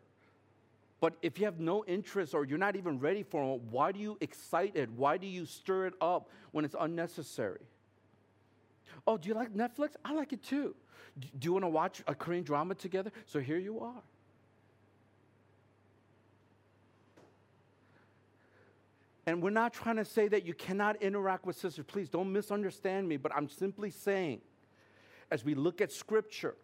[1.01, 4.01] But if you have no interest or you're not even ready for it, why do
[4.01, 4.91] you excite it?
[4.91, 7.61] Why do you stir it up when it's unnecessary?
[9.07, 9.91] Oh, do you like Netflix?
[10.05, 10.75] I like it too.
[11.19, 13.13] Do you want to watch a Korean drama together?
[13.27, 14.03] So here you are.
[19.27, 21.85] And we're not trying to say that you cannot interact with sisters.
[21.87, 24.41] Please don't misunderstand me, but I'm simply saying,
[25.31, 26.57] as we look at Scripture,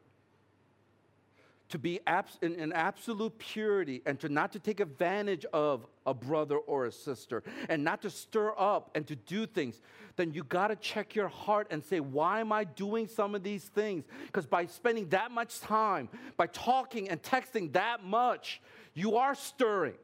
[1.69, 6.15] to be abs- in, in, absolute purity and to not to take advantage of a
[6.15, 9.81] brother or a sister and not to stir up and to do things
[10.17, 13.43] then you got to check your heart and say why am i doing some of
[13.43, 18.61] these things because by spending that much time by talking and texting that much
[18.95, 19.95] you are stirring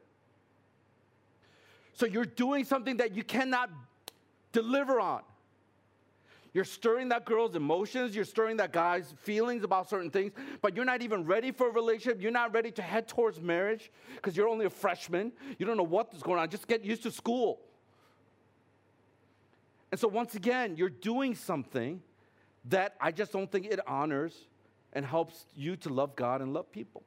[1.95, 3.69] so you're doing something that you cannot
[4.51, 5.21] deliver on.
[6.53, 10.31] You're stirring that girl's emotions, you're stirring that guy's feelings about certain things,
[10.61, 12.21] but you're not even ready for a relationship.
[12.21, 15.33] You're not ready to head towards marriage because you're only a freshman.
[15.57, 16.49] You don't know what's going on.
[16.49, 17.59] Just get used to school.
[19.91, 22.01] And so, once again, you're doing something
[22.69, 24.33] that I just don't think it honors
[24.93, 27.03] and helps you to love God and love people.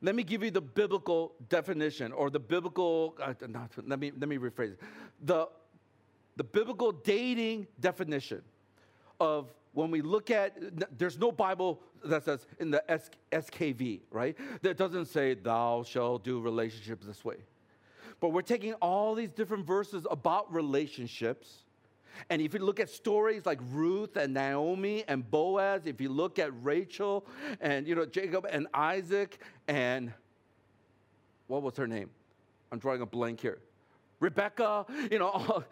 [0.00, 4.28] Let me give you the biblical definition or the biblical, uh, not, let, me, let
[4.28, 4.80] me rephrase it.
[5.24, 5.48] The,
[6.36, 8.42] the biblical dating definition
[9.18, 10.56] of when we look at,
[10.96, 14.36] there's no Bible that says in the S, SKV, right?
[14.62, 17.36] That doesn't say, thou shall do relationships this way.
[18.20, 21.64] But we're taking all these different verses about relationships
[22.30, 26.38] and if you look at stories like Ruth and Naomi and Boaz, if you look
[26.38, 27.26] at Rachel
[27.60, 30.12] and you know Jacob and Isaac and
[31.46, 32.10] what was her name?
[32.70, 33.58] I'm drawing a blank here.
[34.20, 35.64] Rebecca, you know, all,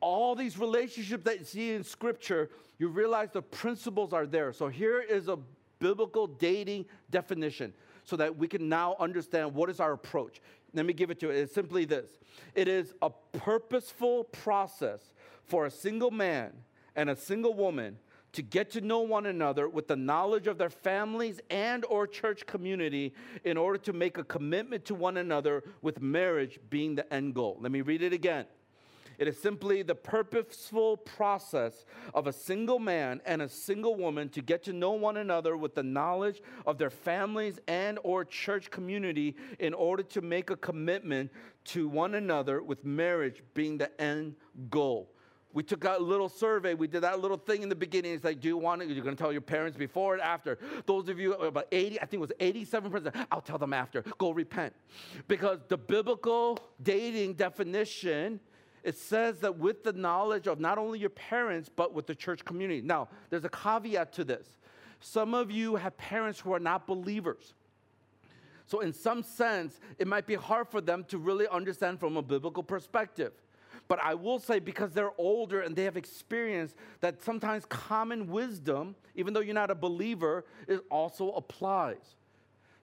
[0.00, 4.52] all these relationships that you see in scripture, you realize the principles are there.
[4.52, 5.38] So here is a
[5.78, 7.72] biblical dating definition
[8.04, 10.40] so that we can now understand what is our approach.
[10.74, 11.32] Let me give it to you.
[11.32, 12.18] It's simply this
[12.54, 15.12] it is a purposeful process
[15.48, 16.52] for a single man
[16.94, 17.98] and a single woman
[18.32, 22.46] to get to know one another with the knowledge of their families and or church
[22.46, 27.34] community in order to make a commitment to one another with marriage being the end
[27.34, 27.56] goal.
[27.60, 28.46] Let me read it again.
[29.18, 31.84] It is simply the purposeful process
[32.14, 35.74] of a single man and a single woman to get to know one another with
[35.74, 41.32] the knowledge of their families and or church community in order to make a commitment
[41.64, 44.36] to one another with marriage being the end
[44.70, 45.10] goal.
[45.58, 46.74] We took out a little survey.
[46.74, 48.12] We did that little thing in the beginning.
[48.12, 48.90] It's like, do you want it?
[48.90, 50.56] You're going to tell your parents before and after.
[50.86, 54.02] Those of you, about 80, I think it was 87%, I'll tell them after.
[54.18, 54.72] Go repent.
[55.26, 58.38] Because the biblical dating definition,
[58.84, 62.44] it says that with the knowledge of not only your parents, but with the church
[62.44, 62.80] community.
[62.80, 64.46] Now, there's a caveat to this.
[65.00, 67.54] Some of you have parents who are not believers.
[68.66, 72.22] So, in some sense, it might be hard for them to really understand from a
[72.22, 73.32] biblical perspective.
[73.88, 78.94] But I will say, because they're older and they have experience, that sometimes common wisdom,
[79.14, 82.16] even though you're not a believer, it also applies.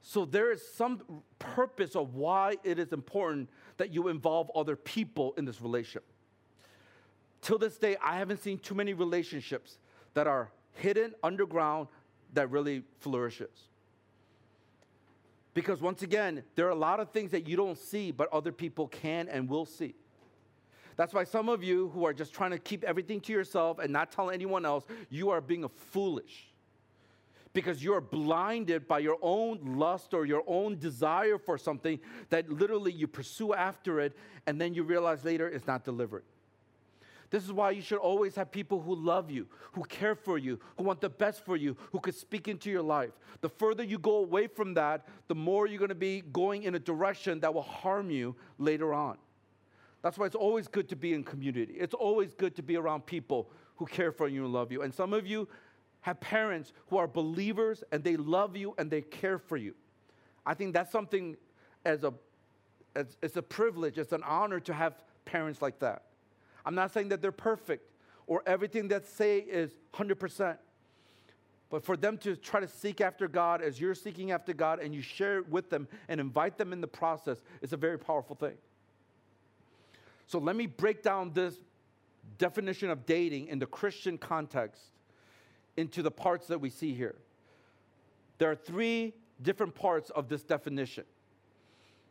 [0.02, 1.02] So there is some
[1.38, 6.06] purpose of why it is important that you involve other people in this relationship.
[7.42, 9.78] Till this day, I haven't seen too many relationships
[10.16, 11.88] that are hidden underground
[12.34, 13.68] that really flourishes.
[15.54, 18.52] Because once again, there are a lot of things that you don't see, but other
[18.52, 19.96] people can and will see.
[20.98, 23.92] That's why some of you who are just trying to keep everything to yourself and
[23.92, 26.48] not tell anyone else, you are being foolish.
[27.54, 32.92] Because you're blinded by your own lust or your own desire for something that literally
[32.92, 34.16] you pursue after it,
[34.46, 36.24] and then you realize later it's not delivered.
[37.30, 40.60] This is why you should always have people who love you, who care for you,
[40.78, 43.12] who want the best for you, who could speak into your life.
[43.42, 46.76] The further you go away from that, the more you're going to be going in
[46.76, 49.18] a direction that will harm you later on.
[50.06, 51.74] That's why it's always good to be in community.
[51.80, 54.84] It's always good to be around people who care for you and love you.
[54.84, 55.48] And some of you
[56.02, 59.74] have parents who are believers and they love you and they care for you.
[60.46, 61.36] I think that's something
[61.86, 62.14] as a
[62.96, 64.94] as, it's a privilege, it's an honor to have
[65.26, 66.04] parents like that.
[66.68, 67.90] I'm not saying that they're perfect
[68.28, 70.56] or everything that say is 100%.
[71.72, 74.94] But for them to try to seek after God as you're seeking after God and
[74.94, 78.36] you share it with them and invite them in the process is a very powerful
[78.36, 78.54] thing.
[80.28, 81.56] So let me break down this
[82.38, 84.82] definition of dating in the Christian context
[85.78, 87.16] into the parts that we see here.
[88.38, 91.04] There are three different parts of this definition.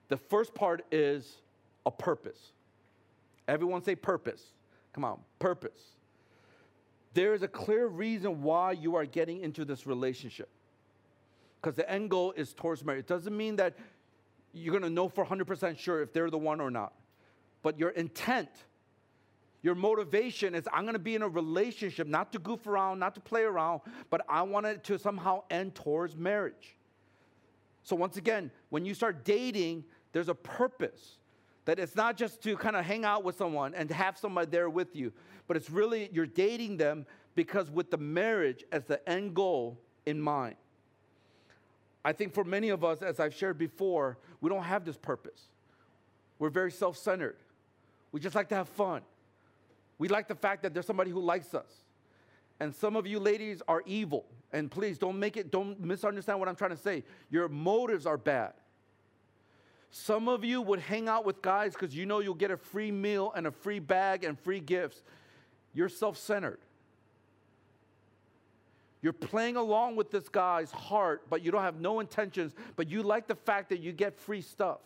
[0.09, 1.37] The first part is
[1.87, 2.53] a purpose.
[3.49, 4.43] Everyone say purpose.
[4.93, 5.81] Come on, purpose.
[7.15, 10.49] There is a clear reason why you are getting into this relationship.
[11.61, 13.01] Because the end goal is towards marriage.
[13.01, 13.75] It doesn't mean that
[14.53, 16.93] you're going to know for 100% sure if they're the one or not
[17.65, 18.51] but your intent,
[19.63, 23.21] your motivation is I'm gonna be in a relationship, not to goof around, not to
[23.21, 26.77] play around, but I want it to somehow end towards marriage.
[27.83, 31.17] So, once again, when you start dating, there's a purpose.
[31.65, 34.69] That it's not just to kind of hang out with someone and have somebody there
[34.69, 35.15] with you,
[35.49, 40.21] but it's really you're dating them because with the marriage as the end goal in
[40.21, 40.57] mind.
[42.05, 45.49] I think for many of us, as I've shared before, we don't have this purpose.
[46.39, 47.37] We're very self centered.
[48.15, 49.03] We just like to have fun.
[49.99, 51.83] We like the fact that there's somebody who likes us.
[52.61, 54.25] And some of you ladies are evil.
[54.53, 57.03] And please don't make it, don't misunderstand what I'm trying to say.
[57.29, 58.53] Your motives are bad.
[59.91, 62.93] Some of you would hang out with guys because you know you'll get a free
[62.93, 65.03] meal and a free bag and free gifts.
[65.73, 66.61] You're self centered.
[69.03, 73.03] You're playing along with this guy's heart, but you don't have no intentions, but you
[73.03, 74.79] like the fact that you get free stuff.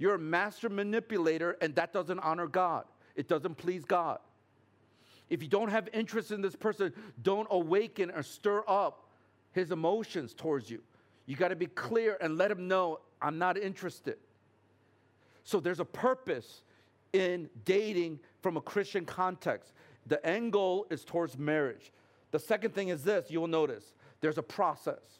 [0.00, 2.86] You're a master manipulator, and that doesn't honor God.
[3.16, 4.18] It doesn't please God.
[5.28, 9.10] If you don't have interest in this person, don't awaken or stir up
[9.52, 10.80] his emotions towards you.
[11.26, 14.16] You got to be clear and let him know, I'm not interested.
[15.44, 16.62] So there's a purpose
[17.12, 19.74] in dating from a Christian context.
[20.06, 21.92] The end goal is towards marriage.
[22.30, 23.92] The second thing is this you'll notice
[24.22, 25.19] there's a process.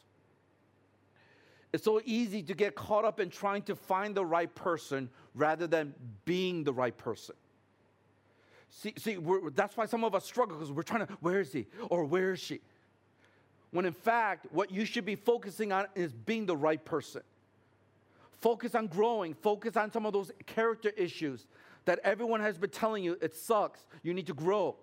[1.73, 5.67] It's so easy to get caught up in trying to find the right person rather
[5.67, 5.93] than
[6.25, 7.35] being the right person.
[8.69, 9.17] See, see
[9.55, 12.31] that's why some of us struggle because we're trying to, where is he or where
[12.33, 12.59] is she?
[13.71, 17.21] When in fact, what you should be focusing on is being the right person.
[18.39, 21.47] Focus on growing, focus on some of those character issues
[21.85, 24.75] that everyone has been telling you it sucks, you need to grow.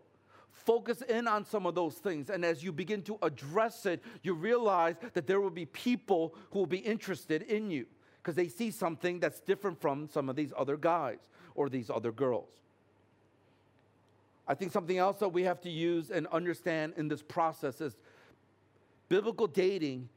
[0.52, 2.30] Focus in on some of those things.
[2.30, 6.58] And as you begin to address it, you realize that there will be people who
[6.60, 7.86] will be interested in you
[8.22, 11.18] because they see something that's different from some of these other guys
[11.54, 12.50] or these other girls.
[14.46, 17.96] I think something else that we have to use and understand in this process is
[19.08, 20.08] biblical dating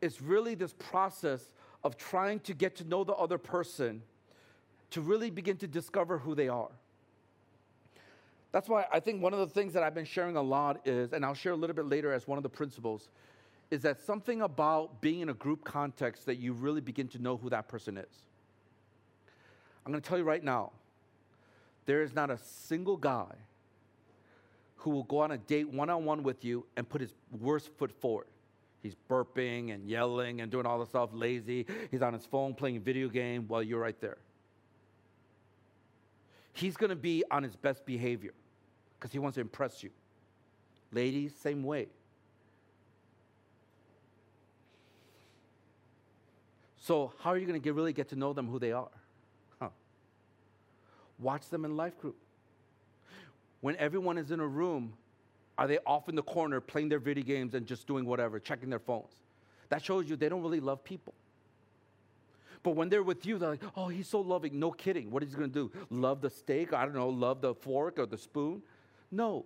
[0.00, 1.52] is really this process
[1.84, 4.02] of trying to get to know the other person
[4.90, 6.70] to really begin to discover who they are.
[8.58, 11.12] That's why I think one of the things that I've been sharing a lot is,
[11.12, 13.08] and I'll share a little bit later as one of the principles,
[13.70, 17.36] is that something about being in a group context that you really begin to know
[17.36, 18.24] who that person is.
[19.86, 20.72] I'm going to tell you right now
[21.86, 23.32] there is not a single guy
[24.78, 27.70] who will go on a date one on one with you and put his worst
[27.78, 28.26] foot forward.
[28.82, 31.64] He's burping and yelling and doing all the stuff, lazy.
[31.92, 34.18] He's on his phone playing a video game while you're right there.
[36.54, 38.32] He's going to be on his best behavior
[38.98, 39.90] because he wants to impress you.
[40.92, 41.88] Ladies, same way.
[46.80, 48.88] So, how are you going to really get to know them who they are?
[49.60, 49.68] Huh.
[51.18, 52.16] Watch them in life group.
[53.60, 54.94] When everyone is in a room,
[55.58, 58.70] are they off in the corner playing their video games and just doing whatever, checking
[58.70, 59.12] their phones?
[59.68, 61.12] That shows you they don't really love people.
[62.62, 64.58] But when they're with you, they're like, oh, he's so loving.
[64.58, 65.10] No kidding.
[65.10, 65.72] What is he going to do?
[65.90, 66.72] Love the steak?
[66.72, 68.62] I don't know, love the fork or the spoon?
[69.10, 69.44] No.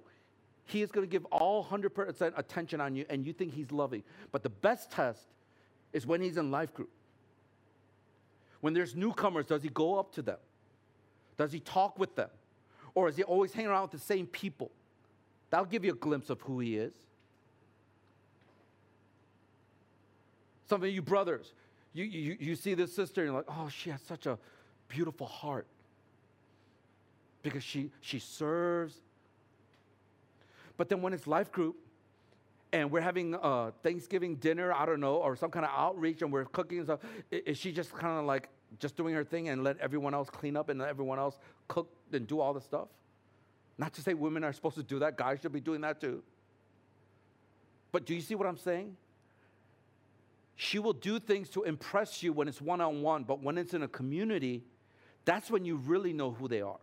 [0.67, 4.03] He is going to give all 100% attention on you, and you think he's loving.
[4.31, 5.21] But the best test
[5.93, 6.91] is when he's in life group.
[8.61, 10.39] When there's newcomers, does he go up to them?
[11.37, 12.31] Does he talk with them?
[12.95, 14.71] Or is he always hanging around with the same people?
[15.51, 16.93] That'll give you a glimpse of who he is.
[20.69, 21.53] Some of you brothers,
[21.93, 24.39] you, you, you see this sister and you're like, oh, she has such a
[24.89, 25.67] beautiful heart.
[27.43, 28.95] Because she, she serves.
[30.83, 31.77] But then when it's life group
[32.73, 36.33] and we're having a Thanksgiving dinner, I don't know, or some kind of outreach and
[36.33, 36.99] we're cooking and stuff,
[37.31, 38.49] is she just kind of like
[38.81, 41.89] just doing her thing and let everyone else clean up and let everyone else cook
[42.13, 42.89] and do all the stuff?
[43.79, 46.21] Not to say women are supposed to do that, guys should be doing that too.
[47.93, 48.97] But do you see what I'm saying?
[50.57, 53.73] She will do things to impress you when it's one on one, but when it's
[53.73, 54.65] in a community,
[55.27, 56.81] that's when you really know who they are.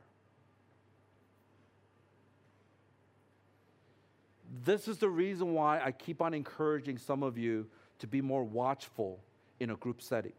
[4.65, 7.67] This is the reason why I keep on encouraging some of you
[7.99, 9.19] to be more watchful
[9.59, 10.33] in a group setting,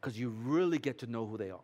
[0.00, 1.60] because you really get to know who they are.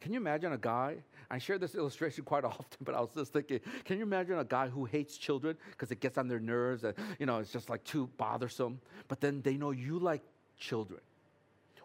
[0.00, 0.96] Can you imagine a guy
[1.30, 4.44] I share this illustration quite often, but I was just thinking, can you imagine a
[4.44, 7.70] guy who hates children because it gets on their nerves and, you know, it's just
[7.70, 10.22] like too bothersome, but then they know you like
[10.58, 11.00] children.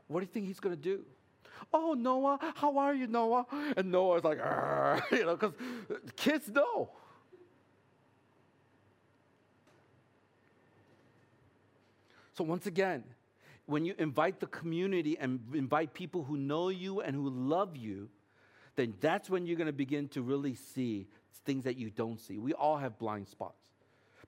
[0.08, 1.04] What do you think he's going to do?
[1.74, 3.46] Oh, Noah, how are you, Noah?
[3.78, 4.38] And Noah's like,
[5.12, 5.54] you know, because
[6.16, 6.90] kids know.
[12.36, 13.04] So, once again,
[13.66, 18.10] when you invite the community and invite people who know you and who love you,
[18.76, 21.08] then that's when you're going to begin to really see
[21.46, 22.38] things that you don't see.
[22.38, 23.70] We all have blind spots.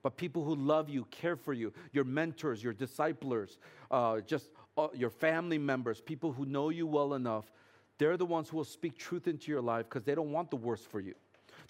[0.02, 3.58] But people who love you, care for you, your mentors, your disciplers,
[3.90, 7.52] uh, just uh, your family members, people who know you well enough,
[7.98, 10.56] they're the ones who will speak truth into your life because they don't want the
[10.56, 11.14] worst for you.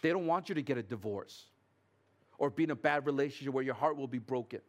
[0.02, 1.46] They don't want you to get a divorce
[2.36, 4.60] or be in a bad relationship where your heart will be broken.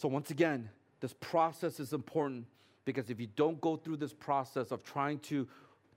[0.00, 0.70] So, once again,
[1.00, 2.46] this process is important
[2.86, 5.46] because if you don't go through this process of trying to,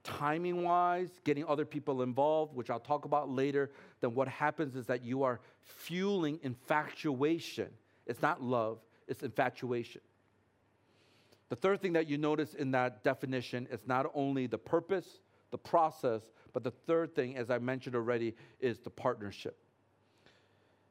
[0.04, 4.88] timing wise, getting other people involved, which I'll talk about later, then what happens is
[4.88, 7.70] that you are fueling infatuation.
[8.06, 10.01] It's not love, it's infatuation.
[11.47, 15.58] The third thing that you notice in that definition is not only the purpose, the
[15.58, 19.58] process, but the third thing, as I mentioned already, is the partnership.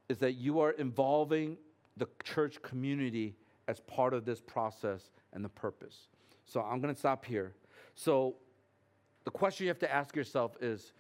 [0.09, 1.59] Is that you are involving
[1.97, 3.37] the church community
[3.69, 6.09] as part of this process and the purpose.
[6.45, 7.55] So I'm going to stop here.
[7.95, 8.37] So
[9.25, 10.93] the question you have to ask yourself is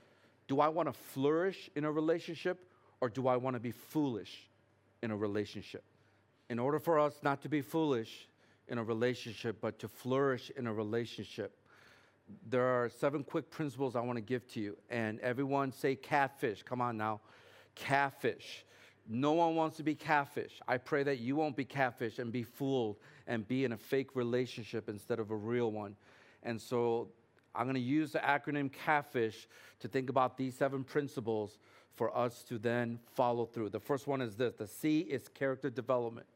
[0.48, 2.68] do I want to flourish in a relationship
[3.00, 4.48] or do I want to be foolish
[5.02, 5.84] in a relationship?
[6.50, 8.28] In order for us not to be foolish
[8.68, 11.56] in a relationship, but to flourish in a relationship,
[12.48, 14.76] there are seven quick principles I want to give to you.
[14.90, 16.62] And everyone say catfish.
[16.62, 17.20] Come on now.
[17.74, 18.64] Catfish.
[19.08, 20.60] No one wants to be catfish.
[20.68, 22.96] I pray that you won't be catfish and be fooled
[23.26, 25.96] and be in a fake relationship instead of a real one.
[26.42, 27.08] And so
[27.54, 29.46] I'm going to use the acronym CATFISH
[29.80, 31.58] to think about these seven principles
[31.94, 33.68] for us to then follow through.
[33.68, 36.26] The first one is this the C is character development.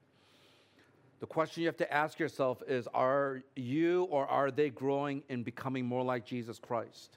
[1.18, 5.42] The question you have to ask yourself is Are you or are they growing in
[5.42, 7.16] becoming more like Jesus Christ?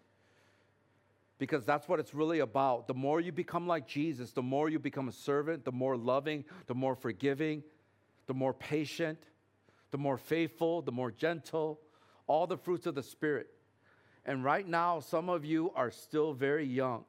[1.39, 2.87] Because that's what it's really about.
[2.87, 6.43] The more you become like Jesus, the more you become a servant, the more loving,
[6.67, 7.63] the more forgiving,
[8.27, 9.17] the more patient,
[9.91, 11.79] the more faithful, the more gentle,
[12.27, 13.47] all the fruits of the Spirit.
[14.25, 17.05] And right now, some of you are still very young.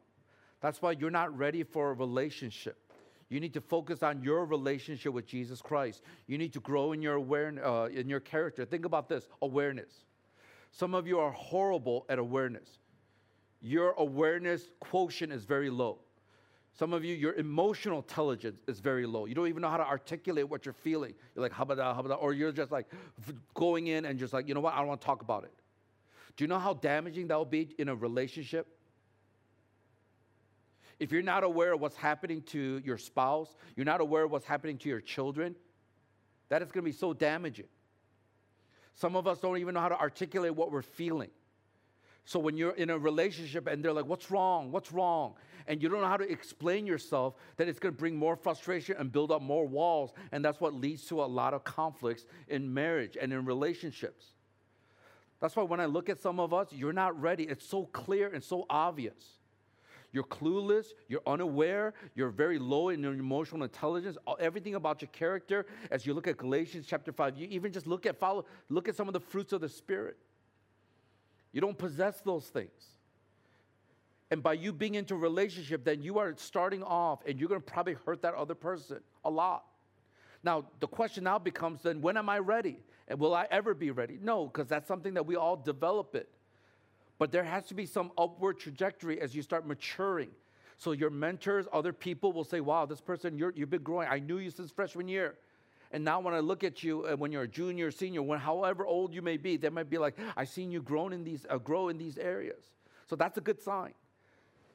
[0.60, 2.78] That's why you're not ready for a relationship.
[3.28, 6.02] You need to focus on your relationship with Jesus Christ.
[6.26, 8.64] You need to grow in your awareness, uh, in your character.
[8.64, 9.92] Think about this: awareness.
[10.70, 12.78] Some of you are horrible at awareness.
[13.60, 15.98] Your awareness quotient is very low.
[16.78, 19.26] Some of you, your emotional intelligence is very low.
[19.26, 21.14] You don't even know how to articulate what you're feeling.
[21.34, 22.14] You're like, about that?
[22.14, 22.86] Or you're just like
[23.54, 25.52] going in and just like, you know what, I don't want to talk about it.
[26.36, 28.66] Do you know how damaging that will be in a relationship?
[30.98, 34.46] If you're not aware of what's happening to your spouse, you're not aware of what's
[34.46, 35.56] happening to your children,
[36.50, 37.68] that is going to be so damaging.
[38.94, 41.30] Some of us don't even know how to articulate what we're feeling.
[42.24, 44.70] So when you're in a relationship and they're like, What's wrong?
[44.70, 45.34] What's wrong?
[45.66, 48.96] And you don't know how to explain yourself, then it's going to bring more frustration
[48.98, 50.12] and build up more walls.
[50.32, 54.26] And that's what leads to a lot of conflicts in marriage and in relationships.
[55.40, 57.44] That's why when I look at some of us, you're not ready.
[57.44, 59.38] It's so clear and so obvious.
[60.12, 65.66] You're clueless, you're unaware, you're very low in your emotional intelligence, everything about your character.
[65.90, 68.96] As you look at Galatians chapter 5, you even just look at follow, look at
[68.96, 70.16] some of the fruits of the Spirit.
[71.52, 72.70] You don't possess those things.
[74.30, 77.60] And by you being into a relationship, then you are starting off and you're gonna
[77.60, 79.64] probably hurt that other person a lot.
[80.42, 82.78] Now, the question now becomes then when am I ready?
[83.08, 84.18] And will I ever be ready?
[84.22, 86.28] No, because that's something that we all develop it.
[87.18, 90.30] But there has to be some upward trajectory as you start maturing.
[90.78, 94.08] So your mentors, other people will say, wow, this person, you have been growing.
[94.08, 95.34] I knew you since freshman year.
[95.92, 98.86] And now when I look at you, uh, when you're a junior, senior, when however
[98.86, 101.58] old you may be, they might be like, I've seen you grown in these, uh,
[101.58, 102.64] grow in these areas.
[103.08, 103.92] So that's a good sign.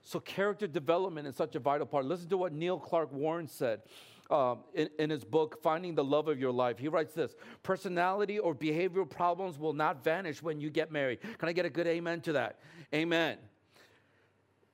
[0.04, 2.06] So character development is such a vital part.
[2.06, 3.82] Listen to what Neil Clark Warren said
[4.30, 6.78] um, in, in his book, Finding the Love of Your Life.
[6.78, 11.20] He writes this Personality or behavioral problems will not vanish when you get married.
[11.38, 12.60] Can I get a good amen to that?
[12.94, 13.38] Amen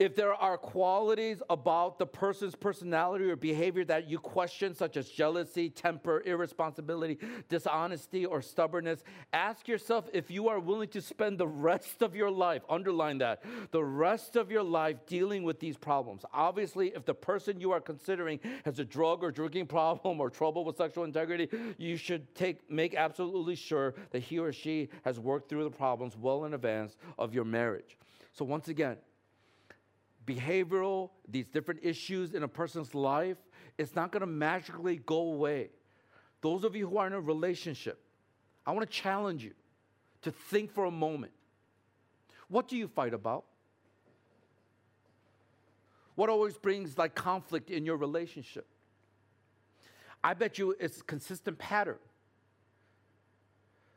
[0.02, 5.08] if there are qualities about the person's personality or behavior that you question, such as
[5.08, 11.46] jealousy, temper, irresponsibility, dishonesty, or stubbornness, ask yourself if you are willing to spend the
[11.46, 16.26] rest of your life, underline that, the rest of your life dealing with these problems.
[16.34, 20.66] Obviously, if the person you are considering has a drug or drinking problem or trouble
[20.66, 21.48] with sexual integrity,
[21.78, 26.18] you should take, make absolutely sure that he or she has worked through the problems
[26.18, 28.00] well in advance of your marriage.
[28.34, 28.98] So, once again,
[30.26, 33.38] behavioral, these different issues in a person's life,
[33.78, 35.70] it's not going to magically go away.
[36.42, 38.00] Those of you who are in a relationship,
[38.66, 39.54] I want to challenge you
[40.24, 41.32] to think for a moment.
[42.48, 43.46] What do you fight about?
[46.16, 48.68] What always brings like conflict in your relationship?
[50.24, 51.98] I bet you it's a consistent pattern.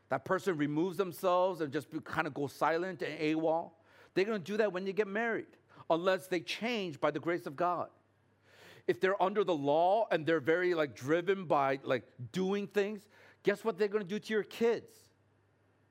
[0.08, 3.70] That person removes themselves and just kind of go silent and AWOL.
[4.14, 5.46] They're going to do that when you get married
[5.90, 7.88] unless they change by the grace of God.
[8.86, 13.08] If they're under the law and they're very like driven by like doing things,
[13.42, 14.92] guess what they're going to do to your kids?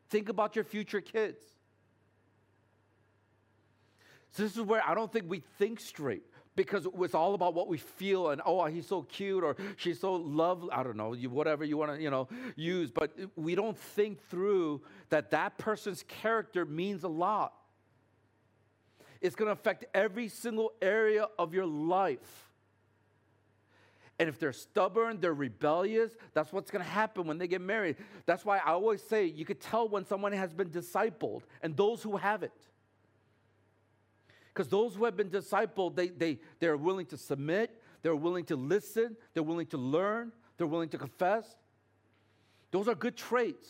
[0.10, 1.42] Think about your future kids.
[4.32, 6.24] So this is where I don't think we think straight
[6.56, 10.14] because it's all about what we feel and oh he's so cute or she's so
[10.14, 14.22] lovely i don't know whatever you want to you know use but we don't think
[14.30, 17.54] through that that person's character means a lot
[19.24, 22.52] it's going to affect every single area of your life.
[24.20, 27.96] And if they're stubborn, they're rebellious, that's what's going to happen when they get married.
[28.28, 32.04] That's why I always say you could tell when someone has been discipled and those
[32.04, 32.52] who haven't.
[34.54, 38.56] Because those who have been discipled, they, they, they're willing to submit, they're willing to
[38.56, 41.48] listen, they're willing to learn, they're willing to confess.
[42.70, 43.68] Those are good traits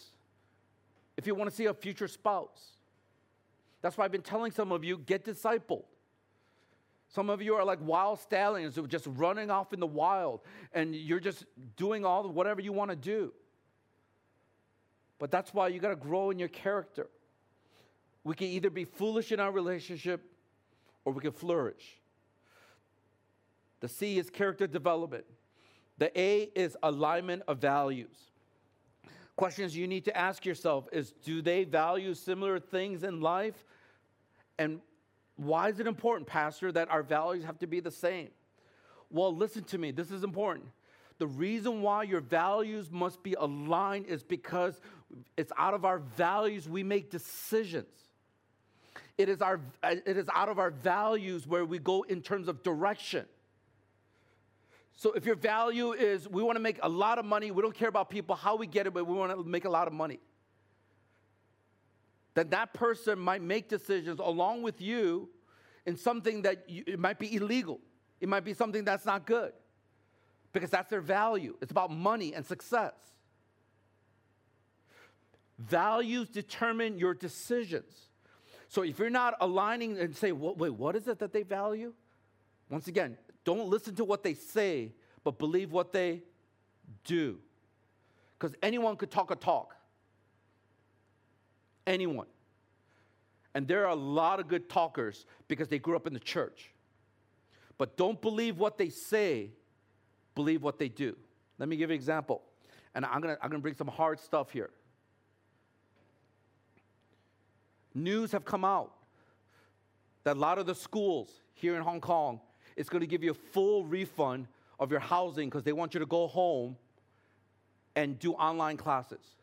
[1.15, 2.73] if you want to see a future spouse.
[3.83, 5.83] That's why I've been telling some of you get discipled.
[7.09, 10.39] Some of you are like wild stallions who are just running off in the wild
[10.73, 13.31] and you're just doing all whatever you want to do.
[15.19, 17.07] But that's why you got to grow in your character.
[18.23, 20.23] We can either be foolish in our relationship
[21.05, 21.99] or we can flourish.
[23.81, 25.25] The C is character development.
[25.97, 28.15] The A is alignment of values.
[29.35, 33.65] Questions you need to ask yourself is do they value similar things in life
[34.57, 34.79] and
[35.35, 38.29] why is it important, Pastor, that our values have to be the same?
[39.09, 40.67] Well, listen to me, this is important.
[41.19, 44.79] The reason why your values must be aligned is because
[45.37, 47.87] it's out of our values we make decisions.
[49.17, 52.63] It is, our, it is out of our values where we go in terms of
[52.63, 53.25] direction.
[54.95, 57.75] So if your value is we want to make a lot of money, we don't
[57.75, 59.93] care about people, how we get it, but we want to make a lot of
[59.93, 60.19] money
[62.35, 65.29] that that person might make decisions along with you
[65.85, 67.79] in something that you, it might be illegal.
[68.19, 69.51] It might be something that's not good
[70.51, 71.55] because that's their value.
[71.61, 72.93] It's about money and success.
[75.59, 77.93] Values determine your decisions.
[78.67, 81.93] So if you're not aligning and say, wait, what is it that they value?
[82.69, 86.23] Once again, don't listen to what they say, but believe what they
[87.03, 87.37] do.
[88.39, 89.75] Because anyone could talk a talk.
[91.85, 92.27] Anyone.
[93.55, 96.71] And there are a lot of good talkers because they grew up in the church.
[97.77, 99.51] But don't believe what they say,
[100.35, 101.15] believe what they do.
[101.59, 102.41] Let me give you an example.
[102.95, 104.69] And I'm gonna, I'm gonna bring some hard stuff here.
[107.93, 108.91] News have come out
[110.23, 112.39] that a lot of the schools here in Hong Kong
[112.75, 114.47] is gonna give you a full refund
[114.79, 116.75] of your housing because they want you to go home
[117.95, 119.35] and do online classes.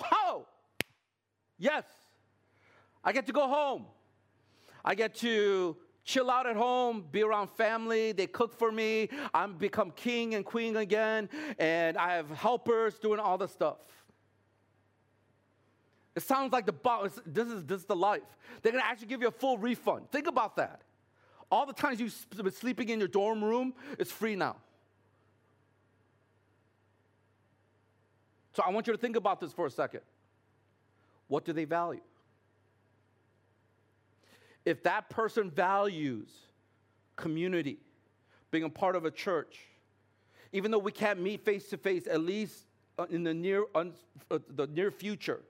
[0.00, 0.46] Wow!
[1.62, 1.84] Yes,
[3.04, 3.84] I get to go home.
[4.84, 8.10] I get to chill out at home, be around family.
[8.10, 9.08] They cook for me.
[9.32, 11.28] I'm become king and queen again,
[11.60, 13.76] and I have helpers doing all the stuff.
[16.16, 16.74] It sounds like the.
[17.24, 18.22] This is this is the life.
[18.62, 20.10] They're gonna actually give you a full refund.
[20.10, 20.82] Think about that.
[21.48, 24.56] All the times you've been sleeping in your dorm room, it's free now.
[28.52, 30.00] So I want you to think about this for a second.
[31.32, 32.02] What do they value?
[34.66, 36.28] If that person values
[37.16, 37.78] community,
[38.50, 39.60] being a part of a church,
[40.52, 42.66] even though we can't meet face to face, at least
[42.98, 43.86] uh, in the near, uh,
[44.30, 45.40] the near future,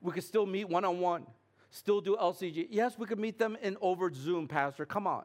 [0.00, 1.26] we could still meet one on one,
[1.70, 2.68] still do LCG.
[2.70, 4.86] Yes, we could meet them in over Zoom, Pastor.
[4.86, 5.24] Come on.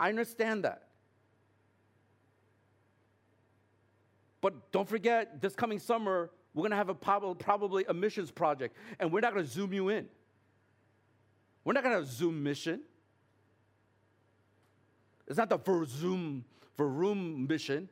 [0.00, 0.82] I understand that.
[4.40, 8.30] But don't forget, this coming summer, we're going to have a prob- probably a missions
[8.30, 10.08] project, and we're not going to zoom you in.
[11.64, 12.80] We're not going to zoom mission.
[15.28, 17.90] It's not the for Zoom, for room mission.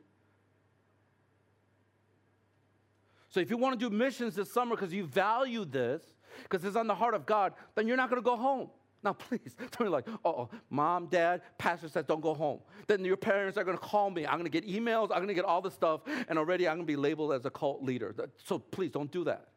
[3.29, 6.03] So if you want to do missions this summer because you value this,
[6.45, 8.71] because it's on the heart of God, then you're not going to go home.
[9.05, 12.61] Now, please don't be like, oh, mom, dad, pastor said don't go home.
[12.87, 14.27] Then your parents are going to call me.
[14.27, 15.11] I'm going to get emails.
[15.11, 16.01] I'm going to get all this stuff.
[16.29, 18.15] And already I'm going to be labeled as a cult leader.
[18.45, 19.49] So please don't do that.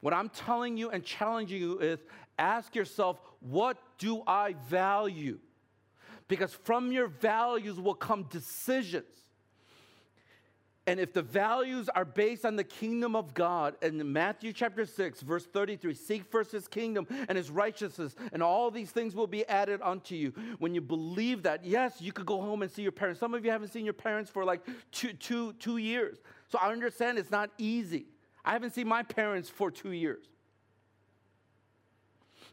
[0.00, 1.98] What I'm telling you and challenging you is
[2.38, 5.38] ask yourself, what do I value?
[6.26, 9.04] Because from your values will come decisions.
[10.90, 15.20] And if the values are based on the kingdom of God, in Matthew chapter 6,
[15.20, 19.46] verse 33, seek first his kingdom and his righteousness, and all these things will be
[19.46, 20.32] added unto you.
[20.58, 23.20] When you believe that, yes, you could go home and see your parents.
[23.20, 26.18] Some of you haven't seen your parents for like two, two, two years.
[26.48, 28.06] So I understand it's not easy.
[28.44, 30.26] I haven't seen my parents for two years.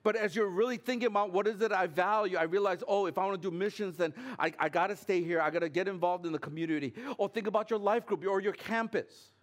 [0.08, 3.18] But as you're really thinking about what is it I value, I realize, oh, if
[3.18, 5.42] I want to do missions, then I, I got to stay here.
[5.42, 6.94] I got to get involved in the community.
[7.18, 9.34] Or think about your life group or your campus.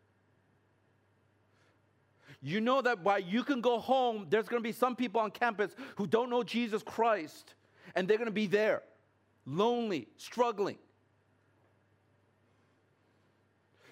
[2.41, 5.33] You know that while you can go home, there's going to be some people on
[5.33, 7.53] campus who don't know Jesus Christ,
[7.95, 8.81] and they're going to be there,
[9.45, 10.79] lonely, struggling.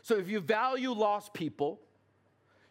[0.00, 1.82] So if you value lost people,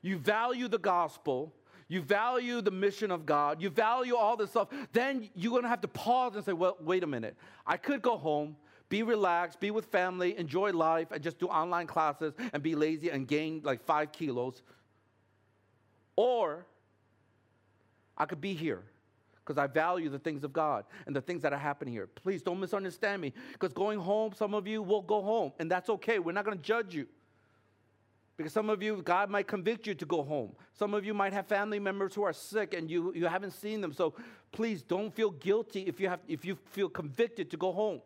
[0.02, 1.54] you value the gospel,
[1.92, 5.82] you value the mission of God, you value all this stuff, then you're gonna have
[5.82, 7.36] to pause and say, well, wait a minute.
[7.68, 8.56] I could go home,
[8.88, 13.10] be relaxed, be with family, enjoy life, and just do online classes and be lazy
[13.10, 14.62] and gain like five kilos.
[16.16, 16.66] Or
[18.18, 18.84] I could be here
[19.44, 22.08] because I value the things of God and the things that are happening here.
[22.08, 25.90] Please don't misunderstand me because going home, some of you will go home, and that's
[25.90, 26.20] okay.
[26.20, 27.08] We're not gonna judge you.
[28.42, 30.54] Because some of you, God might convict you to go home.
[30.74, 33.82] Some of you might have family members who are sick and you, you haven't seen
[33.82, 33.94] them.
[33.94, 34.16] So
[34.52, 38.02] please don't feel guilty if you, have, if you feel convicted to go home.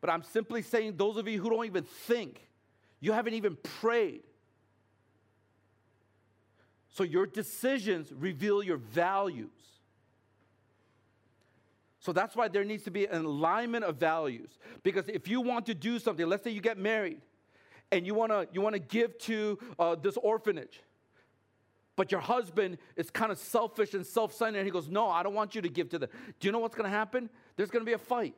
[0.00, 2.46] But I'm simply saying, those of you who don't even think,
[3.00, 4.22] you haven't even prayed.
[6.90, 9.50] So your decisions reveal your values.
[11.98, 14.60] So that's why there needs to be an alignment of values.
[14.84, 17.20] Because if you want to do something, let's say you get married,
[17.92, 20.80] and you want to you want to give to uh, this orphanage.
[21.94, 25.34] But your husband is kind of selfish and self-centered and he goes no i don't
[25.34, 26.10] want you to give to them
[26.40, 27.30] do you know what's going to happen?
[27.56, 28.34] There's going to be a fight.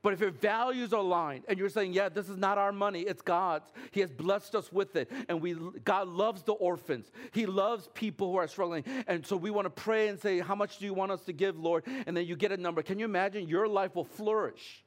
[0.00, 3.02] But if your values are aligned and you're saying yeah this is not our money
[3.02, 7.12] it's god's he has blessed us with it and we god loves the orphans.
[7.32, 8.84] He loves people who are struggling.
[9.06, 11.32] And so we want to pray and say how much do you want us to
[11.32, 11.84] give lord?
[12.06, 12.82] And then you get a number.
[12.82, 14.82] Can you imagine your life will flourish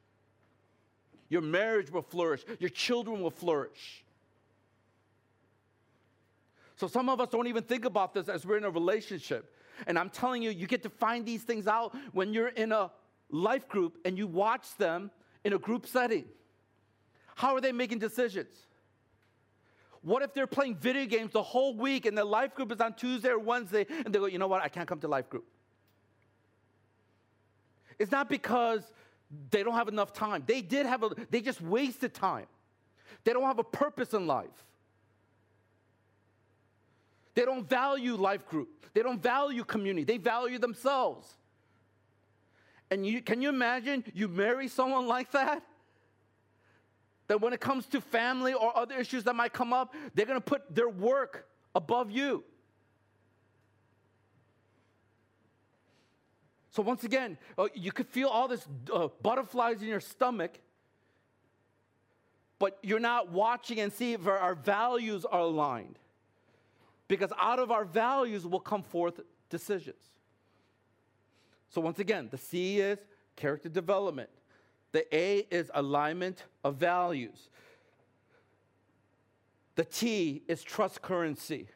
[1.30, 2.44] your marriage will flourish.
[2.60, 4.04] Your children will flourish.
[6.76, 9.54] So some of us don't even think about this as we're in a relationship.
[9.88, 12.92] And I'm telling you, you get to find these things out when you're in a
[13.30, 15.12] life group and you watch them
[15.44, 16.26] in a group setting.
[17.36, 18.56] How are they making decisions?
[20.02, 22.94] What if they're playing video games the whole week and the life group is on
[22.94, 25.46] Tuesday or Wednesday and they go, you know what, I can't come to life group?
[27.98, 28.84] It's not because
[29.50, 30.44] they don't have enough time.
[30.46, 32.46] They did have a, they just wasted time.
[33.24, 34.66] They don't have a purpose in life.
[37.34, 38.70] They don't value life group.
[38.94, 40.06] They don't value community.
[40.06, 41.28] They value themselves.
[42.90, 45.64] And you, can you imagine you marry someone like that?
[47.28, 50.40] That when it comes to family or other issues that might come up, they're going
[50.40, 52.44] to put their work above you.
[56.76, 60.60] So, once again, uh, you could feel all this uh, butterflies in your stomach,
[62.60, 65.98] but you're not watching and see if our values are aligned.
[67.08, 70.02] Because out of our values will come forth decisions.
[71.70, 73.00] So, once again, the C is
[73.38, 74.30] character development,
[74.92, 77.48] the A is alignment of values,
[79.76, 81.70] the T is trust currency.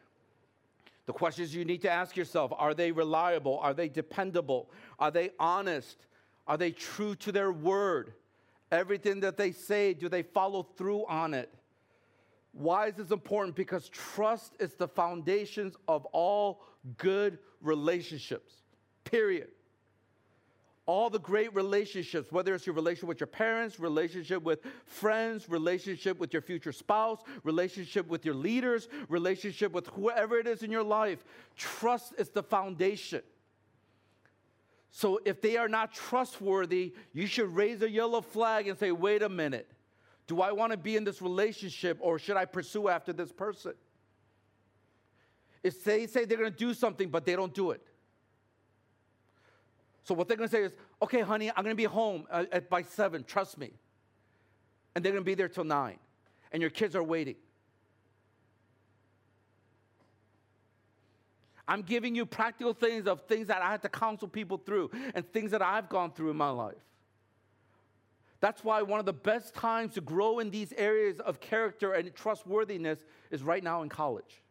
[1.10, 3.58] The questions you need to ask yourself are they reliable?
[3.64, 4.70] Are they dependable?
[5.00, 6.06] Are they honest?
[6.46, 8.14] Are they true to their word?
[8.72, 11.52] Everything that they say, do they follow through on it?
[12.52, 13.56] Why is this important?
[13.56, 16.62] Because trust is the foundations of all
[16.98, 18.54] good relationships,
[19.04, 19.48] period
[20.90, 26.18] all the great relationships, whether it's your relationship with your parents, relationship with friends, relationship
[26.18, 30.82] with your future spouse, relationship with your leaders, relationship with whoever it is in your
[30.82, 31.24] life,
[31.56, 33.22] trust is the foundation.
[34.90, 39.22] So if they are not trustworthy, you should raise a yellow flag and say, wait
[39.22, 39.70] a minute.
[40.26, 43.74] Do I want to be in this relationship or should I pursue after this person?
[45.62, 47.86] If they say they're going to do something, but they don't do it.
[50.10, 50.72] So what they're going to say is,
[51.04, 53.24] okay, honey, I'm going to be home uh, at, by seven.
[53.24, 53.70] Trust me.
[54.96, 56.00] And they're going to be there till nine.
[56.52, 57.36] And your kids are waiting.
[61.68, 65.32] I'm giving you practical things of things that I had to counsel people through and
[65.32, 66.84] things that I've gone through in my life.
[68.40, 72.12] That's why one of the best times to grow in these areas of character and
[72.16, 74.42] trustworthiness is right now in college.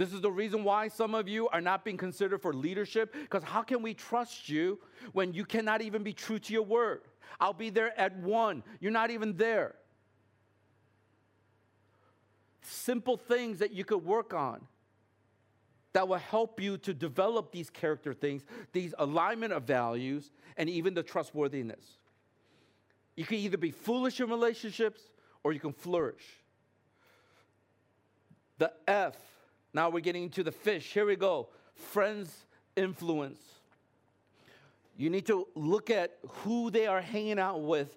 [0.00, 3.42] This is the reason why some of you are not being considered for leadership, because
[3.42, 4.78] how can we trust you
[5.12, 7.02] when you cannot even be true to your word?
[7.38, 9.74] I'll be there at one, you're not even there.
[12.62, 14.62] Simple things that you could work on
[15.92, 18.42] that will help you to develop these character things,
[18.72, 21.84] these alignment of values, and even the trustworthiness.
[23.16, 25.02] You can either be foolish in relationships
[25.44, 26.24] or you can flourish.
[28.56, 29.16] The F
[29.72, 30.92] now we're getting into the fish.
[30.92, 31.48] Here we go.
[31.74, 32.46] Friends
[32.76, 33.40] influence.
[34.96, 37.96] You need to look at who they are hanging out with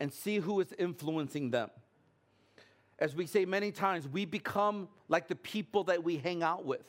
[0.00, 1.70] and see who is influencing them.
[2.98, 6.84] As we say many times, we become like the people that we hang out with.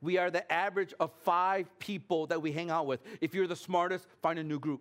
[0.00, 3.00] We are the average of five people that we hang out with.
[3.20, 4.80] If you're the smartest, find a new group.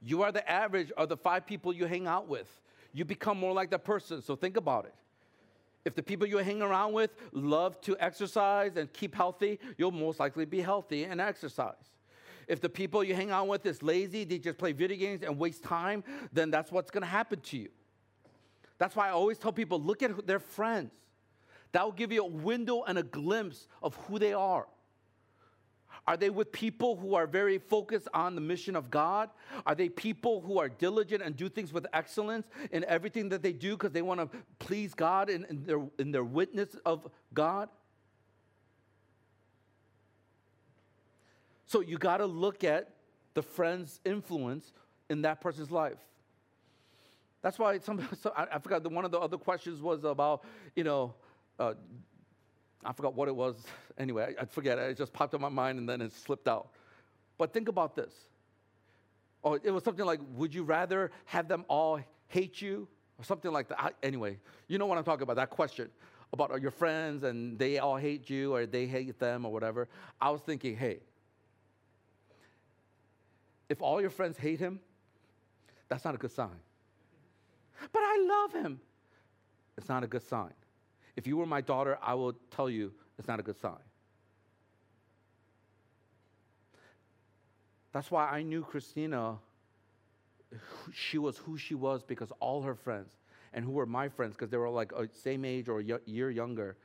[0.00, 2.48] You are the average of the five people you hang out with
[2.92, 4.22] you become more like that person.
[4.22, 4.94] So think about it.
[5.84, 10.20] If the people you hang around with love to exercise and keep healthy, you'll most
[10.20, 11.74] likely be healthy and exercise.
[12.46, 15.38] If the people you hang out with is lazy, they just play video games and
[15.38, 17.68] waste time, then that's what's to happen to you.
[18.78, 20.90] That's why I always tell people look at their friends.
[21.72, 24.66] That will give you a window and a glimpse of who they are.
[26.08, 29.28] Are they with people who are very focused on the mission of God?
[29.66, 33.52] Are they people who are diligent and do things with excellence in everything that they
[33.52, 37.68] do because they want to please God in, in, their, in their witness of God?
[41.66, 42.88] So you got to look at
[43.34, 44.72] the friend's influence
[45.10, 45.98] in that person's life.
[47.42, 50.46] That's why some, so I, I, forgot, the, one of the other questions was about,
[50.74, 51.12] you know,
[51.58, 51.74] uh,
[52.84, 53.56] I forgot what it was.
[53.98, 54.78] Anyway, I, I forget.
[54.78, 56.68] It just popped in my mind and then it slipped out.
[57.36, 58.12] But think about this.
[59.42, 62.88] Oh, it was something like, would you rather have them all hate you?
[63.18, 63.80] Or something like that.
[63.80, 64.38] I, anyway,
[64.68, 65.90] you know what I'm talking about, that question
[66.32, 69.88] about your friends and they all hate you or they hate them or whatever.
[70.20, 70.98] I was thinking, hey,
[73.68, 74.80] if all your friends hate him,
[75.88, 76.60] that's not a good sign.
[77.92, 78.80] But I love him.
[79.76, 80.52] It's not a good sign.
[81.18, 83.82] If you were my daughter, I will tell you it's not a good sign.
[87.90, 89.38] That's why I knew Christina,
[90.92, 93.10] she was who she was because all her friends,
[93.52, 96.30] and who were my friends, because they were like a same age or a year
[96.30, 96.76] younger,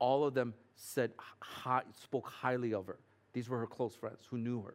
[0.00, 2.98] all of them said, high, spoke highly of her.
[3.34, 4.74] These were her close friends who knew her.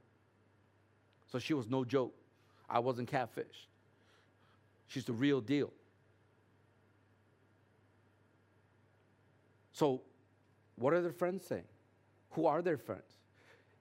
[1.29, 2.15] So she was no joke.
[2.69, 3.67] I wasn't catfished.
[4.87, 5.73] She's the real deal.
[9.81, 9.99] So,
[10.75, 11.63] what are their friends saying?
[12.33, 13.17] Who are their friends?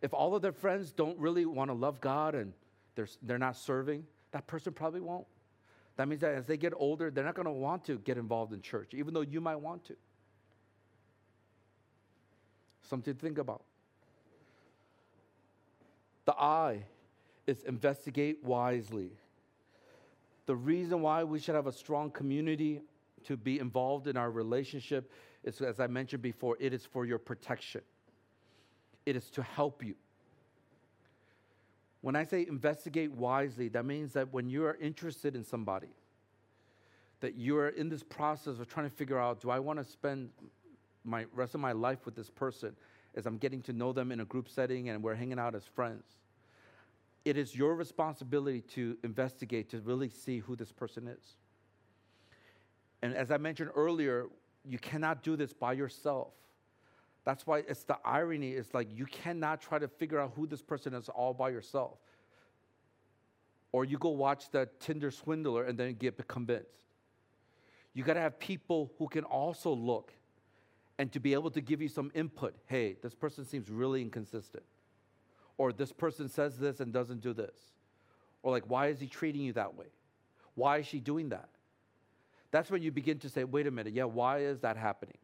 [0.00, 2.54] If all of their friends don't really want to love God and
[2.94, 5.26] they're, they're not serving, that person probably won't.
[5.96, 8.54] That means that as they get older, they're not going to want to get involved
[8.54, 9.96] in church, even though you might want to.
[12.88, 13.62] Something to think about.
[16.24, 16.84] The I
[17.46, 19.10] is investigate wisely.
[20.46, 22.80] The reason why we should have a strong community
[23.24, 25.10] to be involved in our relationship
[25.44, 27.82] as I mentioned before, it is for your protection,
[29.06, 29.94] it is to help you.
[32.02, 35.90] When I say investigate wisely, that means that when you are interested in somebody,
[37.20, 39.84] that you are in this process of trying to figure out do I want to
[39.84, 40.30] spend
[41.04, 42.74] my rest of my life with this person
[43.14, 45.64] as I'm getting to know them in a group setting and we're hanging out as
[45.64, 46.04] friends.
[47.24, 51.36] It is your responsibility to investigate, to really see who this person is.
[53.02, 54.26] And as I mentioned earlier,
[54.64, 56.32] you cannot do this by yourself.
[57.24, 60.62] That's why it's the irony is like you cannot try to figure out who this
[60.62, 61.98] person is all by yourself.
[63.72, 66.66] Or you go watch the Tinder swindler and then get convinced.
[67.92, 70.12] You got to have people who can also look
[70.98, 72.54] and to be able to give you some input.
[72.66, 74.64] Hey, this person seems really inconsistent.
[75.56, 77.56] Or this person says this and doesn't do this.
[78.42, 79.86] Or like, why is he treating you that way?
[80.54, 81.48] Why is she doing that?
[82.50, 85.18] That's when you begin to say, wait a minute, yeah, why is that happening?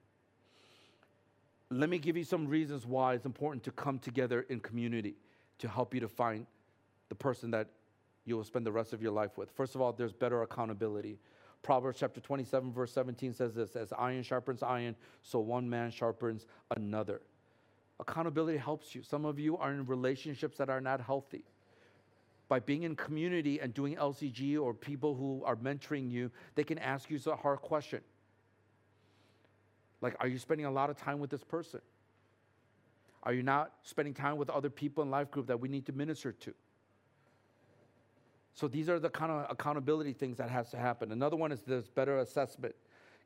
[1.71, 5.17] Let me give you some reasons why it's important to come together in community
[5.59, 6.47] to help you to find
[7.09, 7.69] the person that
[8.25, 9.51] you will spend the rest of your life with.
[9.51, 11.19] First of all, there's better accountability.
[11.63, 16.47] Proverbs chapter 27, verse 17 says this As iron sharpens iron, so one man sharpens
[16.77, 17.23] another.
[17.99, 19.03] Accountability helps you.
[19.03, 21.45] Some of you are in relationships that are not healthy
[22.49, 26.79] by being in community and doing LCG or people who are mentoring you, they can
[26.79, 28.01] ask you a hard question.
[30.01, 31.81] Like, are you spending a lot of time with this person?
[33.23, 35.93] Are you not spending time with other people in life group that we need to
[35.93, 36.55] minister to?
[38.55, 41.13] So these are the kind of accountability things that has to happen.
[41.13, 42.75] Another one is there's better assessment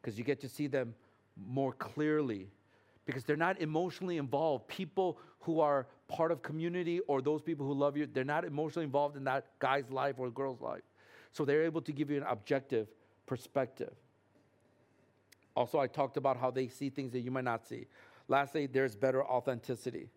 [0.01, 0.95] because you get to see them
[1.47, 2.49] more clearly
[3.11, 4.69] because they're not emotionally involved.
[4.69, 8.85] People who are part of community or those people who love you, they're not emotionally
[8.85, 10.83] involved in that guy's life or girl's life.
[11.33, 12.89] So they're able to give you an objective
[13.27, 13.93] perspective.
[15.57, 17.87] Also, I talked about how they see things that you might not see.
[18.29, 20.09] Lastly, there's better authenticity.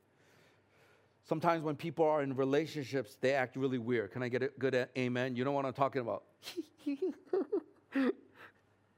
[1.25, 4.11] Sometimes when people are in relationships, they act really weird.
[4.11, 5.35] Can I get a good amen?
[5.35, 6.23] You know what I'm talking about?
[6.85, 8.11] You're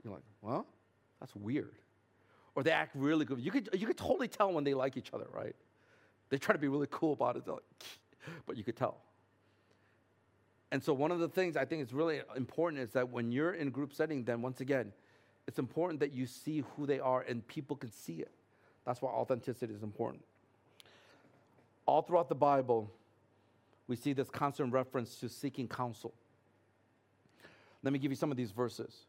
[0.06, 0.66] like, well,
[1.20, 1.76] that's weird
[2.56, 3.40] or they act really good.
[3.40, 5.56] You could, you could totally tell when they like each other, right?
[6.30, 7.62] They try to be really cool about it, like,
[8.48, 8.98] but you could tell.
[10.72, 13.54] And so, one of the things I think is really important is that when you're
[13.54, 14.92] in group setting, then once again,
[15.48, 18.32] it's important that you see who they are and people can see it.
[18.86, 20.24] That's why authenticity is important.
[21.86, 22.92] All throughout the Bible,
[23.88, 26.14] we see this constant reference to seeking counsel.
[27.84, 29.06] Let me give you some of these verses.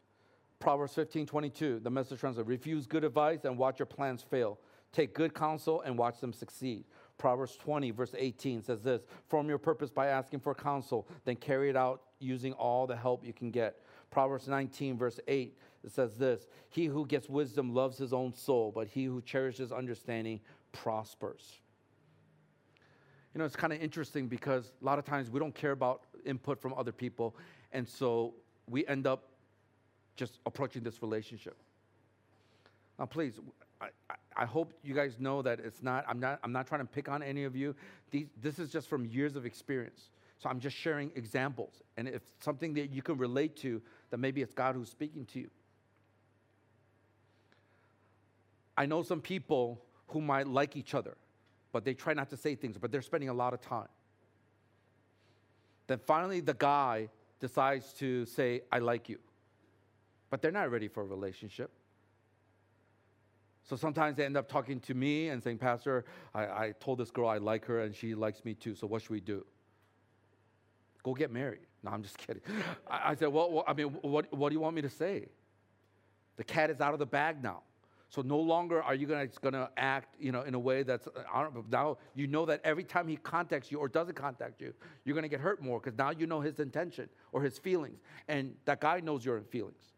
[0.59, 4.57] Proverbs 15, 22, the message translation refuse good advice and watch your plans fail.
[4.91, 6.85] Take good counsel and watch them succeed.
[7.17, 11.69] Proverbs 20, verse 18 says this Form your purpose by asking for counsel, then carry
[11.69, 13.81] it out using all the help you can get.
[14.09, 18.71] Proverbs 19, verse 8, it says this He who gets wisdom loves his own soul,
[18.73, 20.39] but he who cherishes understanding
[20.71, 21.59] prospers.
[23.33, 26.03] You know, it's kind of interesting because a lot of times we don't care about
[26.25, 27.35] input from other people,
[27.71, 28.33] and so
[28.67, 29.29] we end up
[30.17, 31.55] just approaching this relationship.
[32.99, 33.39] Now, please,
[33.79, 33.89] I,
[34.35, 37.07] I, hope you guys know that it's not I'm, not, I'm not trying to pick
[37.07, 37.75] on any of you.
[38.09, 40.09] These, this is just from years of experience.
[40.39, 41.81] So I'm just sharing examples.
[41.95, 45.39] And if something that you can relate to, then maybe it's God who's speaking to
[45.39, 45.49] you.
[48.75, 51.17] I know some people who might like each other,
[51.71, 53.87] but they try not to say things, but they're spending a lot of time.
[55.87, 59.19] Then finally, the guy decides to say, I like you
[60.29, 61.71] but they're not ready for a relationship.
[63.63, 67.11] So sometimes they end up talking to me and saying, Pastor, I, I told this
[67.11, 69.45] girl I like her and she likes me too, so what should we do?
[71.03, 71.59] Go get married.
[71.83, 72.41] No, I'm just kidding.
[72.89, 75.27] I, I said, well, well, I mean, what, what do you want me to say?
[76.37, 77.61] The cat is out of the bag now.
[78.09, 81.45] So no longer are you gonna, gonna act, you know, in a way that's uh,
[81.69, 84.73] now you know that every time he contacts you or doesn't contact you,
[85.03, 88.55] you're gonna get hurt more because now you know his intention or his feelings, and
[88.65, 89.93] that guy knows your feelings.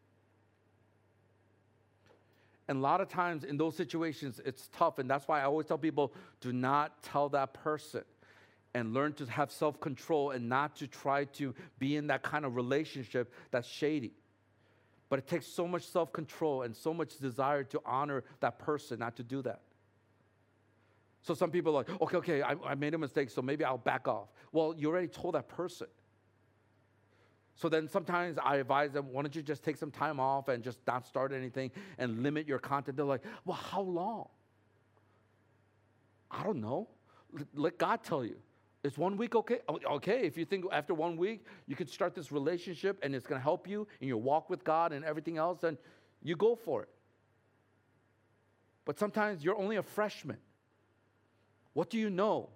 [2.70, 5.00] And a lot of times in those situations, it's tough.
[5.00, 8.04] And that's why I always tell people do not tell that person
[8.76, 12.46] and learn to have self control and not to try to be in that kind
[12.46, 14.14] of relationship that's shady.
[15.10, 19.00] But it takes so much self control and so much desire to honor that person
[19.00, 19.62] not to do that.
[21.24, 23.80] So some people are like, okay, okay, I, I made a mistake, so maybe I'll
[23.80, 24.28] back off.
[24.52, 25.88] Well, you already told that person.
[27.60, 30.64] So then sometimes I advise them, why don't you just take some time off and
[30.64, 32.96] just not start anything and limit your content?
[32.96, 34.30] They're like, well, how long?
[36.32, 36.88] I don't know.
[37.54, 38.38] Let God tell you.
[38.82, 39.60] Is one week okay?
[39.68, 43.28] Oh, okay, if you think after one week you can start this relationship and it's
[43.28, 45.78] going to help you in your walk with God and everything else, then
[46.24, 46.90] you go for it.
[48.86, 50.38] But sometimes you're only a freshman.
[51.74, 52.52] What do you know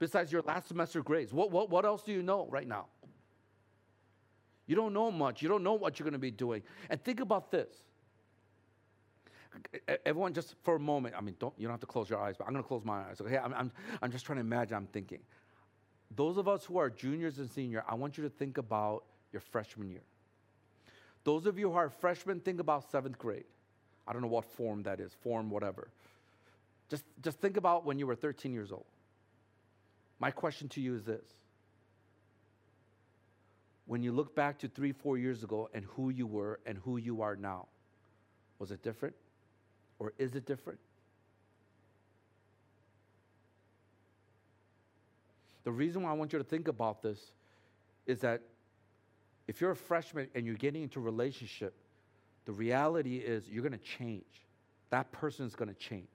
[0.00, 1.32] besides your last semester grades?
[1.32, 2.86] What, what, what else do you know right now?
[4.66, 5.42] You don't know much.
[5.42, 6.62] You don't know what you're going to be doing.
[6.90, 7.68] And think about this.
[10.04, 12.34] Everyone, just for a moment, I mean, don't, you don't have to close your eyes,
[12.36, 13.20] but I'm going to close my eyes.
[13.20, 13.72] Okay, I'm, I'm,
[14.02, 15.20] I'm just trying to imagine, I'm thinking.
[16.14, 19.40] Those of us who are juniors and senior, I want you to think about your
[19.40, 20.02] freshman year.
[21.24, 23.44] Those of you who are freshmen, think about seventh grade.
[24.06, 25.88] I don't know what form that is, form whatever.
[26.88, 28.84] Just, just think about when you were 13 years old.
[30.18, 31.34] My question to you is this
[33.86, 36.96] When you look back to three, four years ago and who you were and who
[36.96, 37.66] you are now,
[38.58, 39.14] was it different?
[39.98, 40.78] Or is it different?
[45.64, 47.32] The reason why I want you to think about this
[48.06, 48.42] is that
[49.48, 51.74] if you're a freshman and you're getting into a relationship,
[52.44, 54.24] the reality is you're going to change.
[54.90, 56.06] That person is going to change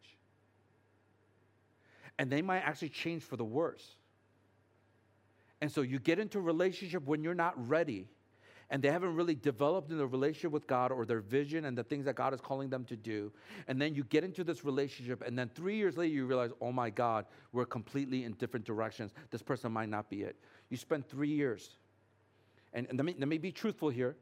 [2.22, 3.96] and they might actually change for the worse.
[5.62, 8.08] And so you get into a relationship when you're not ready
[8.72, 11.84] and they haven't really developed in the relationship with God or their vision and the
[11.84, 13.32] things that God is calling them to do.
[13.68, 16.72] And then you get into this relationship, and then three years later, you realize, oh
[16.72, 19.12] my God, we're completely in different directions.
[19.30, 20.38] This person might not be it.
[20.70, 21.76] You spend three years.
[22.72, 24.16] And, and let, me, let me be truthful here.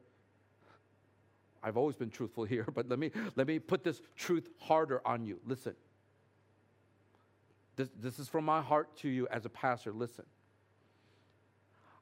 [1.62, 5.24] I've always been truthful here, but let me, let me put this truth harder on
[5.24, 5.38] you.
[5.46, 5.76] Listen.
[7.76, 9.92] This, this is from my heart to you as a pastor.
[9.92, 10.24] Listen.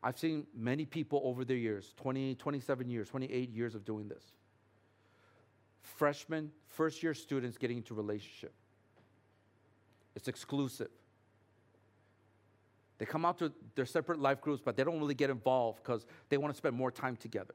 [0.03, 4.25] I've seen many people over the years 20, 27 years, 28 years of doing this.
[5.83, 8.53] Freshmen, first year students getting into relationship.
[10.15, 10.91] It's exclusive.
[12.99, 16.07] They come out to their separate life groups, but they don't really get involved because
[16.29, 17.55] they want to spend more time together.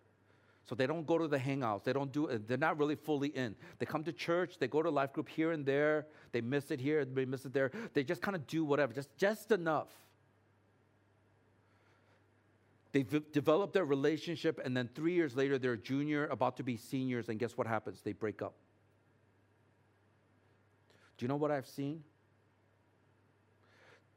[0.65, 1.83] So they don't go to the hangouts.
[1.83, 3.55] They don't do they're not really fully in.
[3.79, 6.07] They come to church, they go to life group here and there.
[6.31, 7.71] They miss it here, they miss it there.
[7.93, 9.89] They just kind of do whatever, just just enough.
[12.93, 17.27] They develop their relationship, and then three years later, they're junior, about to be seniors,
[17.27, 18.01] and guess what happens?
[18.01, 18.53] They break up.
[21.17, 22.03] Do you know what I've seen?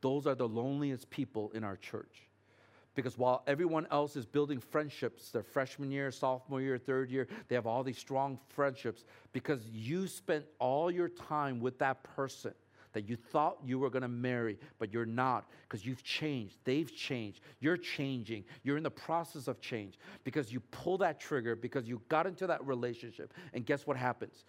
[0.03, 2.29] Those are the loneliest people in our church.
[2.95, 7.55] Because while everyone else is building friendships, their freshman year, sophomore year, third year, they
[7.55, 12.55] have all these strong friendships because you spent all your time with that person
[12.97, 16.57] that you thought you were going to marry, but you're not because you've changed.
[16.65, 17.41] They've changed.
[17.61, 18.45] You're changing.
[18.63, 22.47] You're in the process of change because you pull that trigger, because you got into
[22.47, 23.35] that relationship.
[23.53, 24.45] And guess what happens?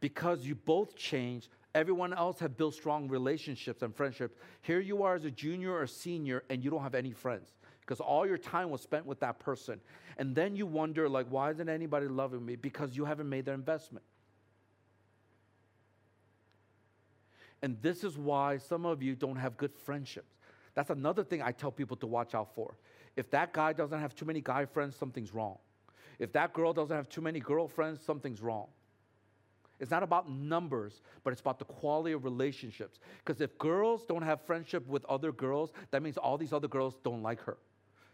[0.00, 4.36] Because you both changed, everyone else have built strong relationships and friendships.
[4.60, 8.00] Here you are as a junior or senior, and you don't have any friends because
[8.00, 9.80] all your time was spent with that person.
[10.18, 12.54] And then you wonder, like, why isn't anybody loving me?
[12.54, 14.04] Because you haven't made their investment.
[17.62, 20.36] And this is why some of you don't have good friendships.
[20.74, 22.76] That's another thing I tell people to watch out for.
[23.16, 25.58] If that guy doesn't have too many guy friends, something's wrong.
[26.18, 28.66] If that girl doesn't have too many girlfriends, something's wrong.
[29.80, 32.98] It's not about numbers, but it's about the quality of relationships.
[33.24, 36.96] Because if girls don't have friendship with other girls, that means all these other girls
[37.04, 37.56] don't like her.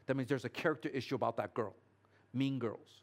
[0.07, 1.75] That means there's a character issue about that girl.
[2.35, 3.03] Mean girls.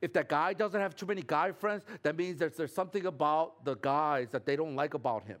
[0.00, 3.64] If that guy doesn't have too many guy friends, that means there's, there's something about
[3.64, 5.38] the guys that they don't like about him.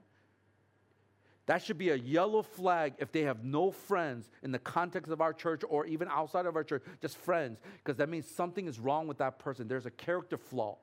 [1.46, 5.20] That should be a yellow flag if they have no friends in the context of
[5.20, 8.78] our church or even outside of our church, just friends, because that means something is
[8.78, 9.66] wrong with that person.
[9.66, 10.76] There's a character flaw.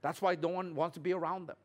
[0.00, 1.56] That's why no one wants to be around them.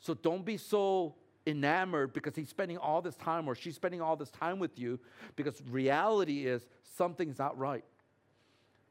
[0.00, 1.14] So don't be so
[1.46, 4.98] enamored because he's spending all this time or she's spending all this time with you
[5.36, 7.84] because reality is something's not right.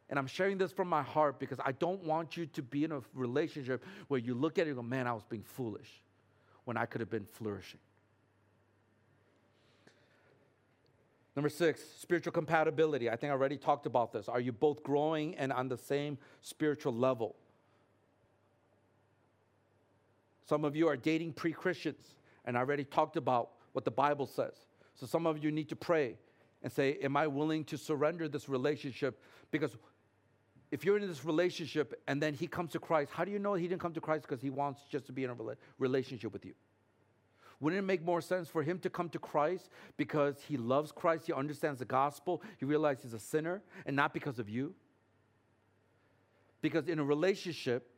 [0.10, 2.92] And I'm sharing this from my heart because I don't want you to be in
[2.92, 5.90] a relationship where you look at it and go, man, I was being foolish
[6.66, 7.80] when I could have been flourishing.
[11.36, 13.10] Number six, spiritual compatibility.
[13.10, 14.28] I think I already talked about this.
[14.28, 17.36] Are you both growing and on the same spiritual level?
[20.46, 22.16] Some of you are dating pre Christians
[22.46, 24.54] and I already talked about what the Bible says.
[24.96, 26.16] So some of you need to pray
[26.64, 29.22] and say, Am I willing to surrender this relationship?
[29.52, 29.78] Because
[30.72, 33.56] if you're in this relationship and then he comes to Christ, how do you know
[33.56, 36.32] he didn't come to Christ because he wants just to be in a rela- relationship
[36.32, 36.54] with you?
[37.60, 41.28] Wouldn't it make more sense for him to come to Christ because he loves Christ,
[41.28, 44.74] he understands the gospel, he realizes he's a sinner, and not because of you?
[46.62, 47.90] Because in a relationship,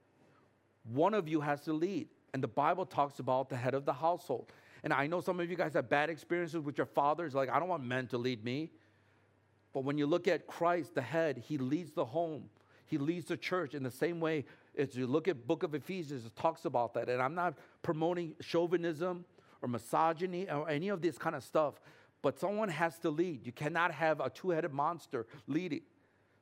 [0.83, 2.07] one of you has to lead.
[2.33, 4.51] And the Bible talks about the head of the household.
[4.83, 7.35] And I know some of you guys have bad experiences with your fathers.
[7.35, 8.71] Like, I don't want men to lead me.
[9.73, 12.49] But when you look at Christ, the head, he leads the home.
[12.91, 14.43] He leads the church in the same way
[14.77, 17.07] as you look at book of Ephesians, it talks about that.
[17.07, 19.23] And I'm not promoting chauvinism
[19.61, 21.75] or misogyny or any of this kind of stuff,
[22.21, 23.45] but someone has to lead.
[23.45, 25.83] You cannot have a two-headed monster leading.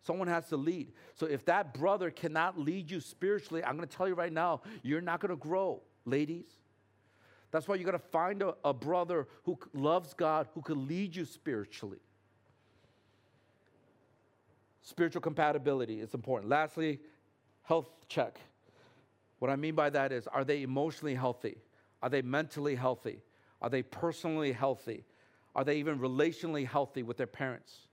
[0.01, 0.91] Someone has to lead.
[1.13, 4.61] So if that brother cannot lead you spiritually, I'm going to tell you right now,
[4.81, 6.47] you're not going to grow, ladies.
[7.51, 11.15] That's why you got to find a, a brother who loves God, who can lead
[11.15, 11.99] you spiritually.
[14.81, 16.49] Spiritual compatibility is important.
[16.49, 16.99] Lastly,
[17.63, 18.39] health check.
[19.39, 21.57] What I mean by that is are they emotionally healthy?
[22.01, 23.21] Are they mentally healthy?
[23.61, 25.03] Are they personally healthy?
[25.55, 27.87] Are they even relationally healthy with their parents?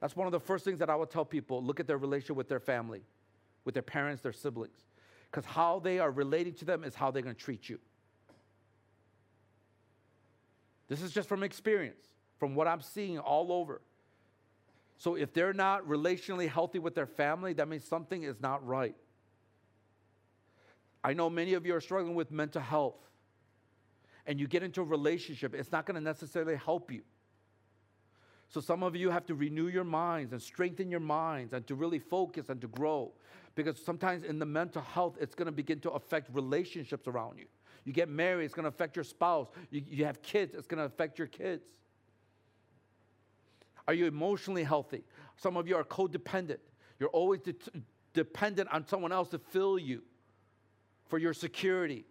[0.00, 2.36] That's one of the first things that I would tell people look at their relationship
[2.36, 3.02] with their family,
[3.64, 4.86] with their parents, their siblings.
[5.30, 7.78] Because how they are relating to them is how they're going to treat you.
[10.88, 12.04] This is just from experience,
[12.38, 13.80] from what I'm seeing all over.
[15.00, 18.94] So if they're not relationally healthy with their family, that means something is not right.
[21.02, 22.98] I know many of you are struggling with mental health.
[24.26, 27.00] And you get into a relationship, it's not going to necessarily help you.
[28.50, 31.74] So some of you have to renew your minds and strengthen your minds and to
[31.74, 33.12] really focus and to grow.
[33.54, 37.46] Because sometimes in the mental health, it's going to begin to affect relationships around you.
[37.86, 39.48] You get married, it's going to affect your spouse.
[39.70, 41.64] You, you have kids, it's going to affect your kids.
[43.90, 45.02] Are you emotionally healthy?
[45.34, 46.60] Some of you are codependent.
[47.00, 47.56] You're always de-
[48.14, 50.02] dependent on someone else to fill you
[51.08, 52.04] for your security,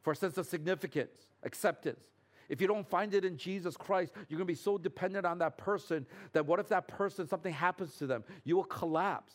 [0.00, 2.00] for a sense of significance, acceptance.
[2.48, 5.36] If you don't find it in Jesus Christ, you're going to be so dependent on
[5.40, 8.24] that person that what if that person, something happens to them?
[8.42, 9.34] You will collapse.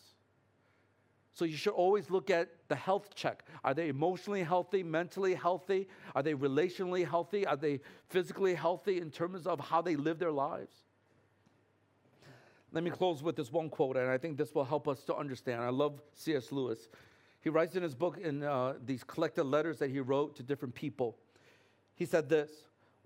[1.32, 3.44] So you should always look at the health check.
[3.62, 5.86] Are they emotionally healthy, mentally healthy?
[6.16, 7.46] Are they relationally healthy?
[7.46, 10.87] Are they physically healthy in terms of how they live their lives?
[12.70, 15.16] Let me close with this one quote, and I think this will help us to
[15.16, 15.62] understand.
[15.62, 16.52] I love C.S.
[16.52, 16.88] Lewis.
[17.40, 20.74] He writes in his book, in uh, these collected letters that he wrote to different
[20.74, 21.16] people,
[21.94, 22.50] he said this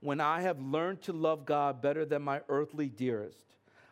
[0.00, 3.38] When I have learned to love God better than my earthly dearest,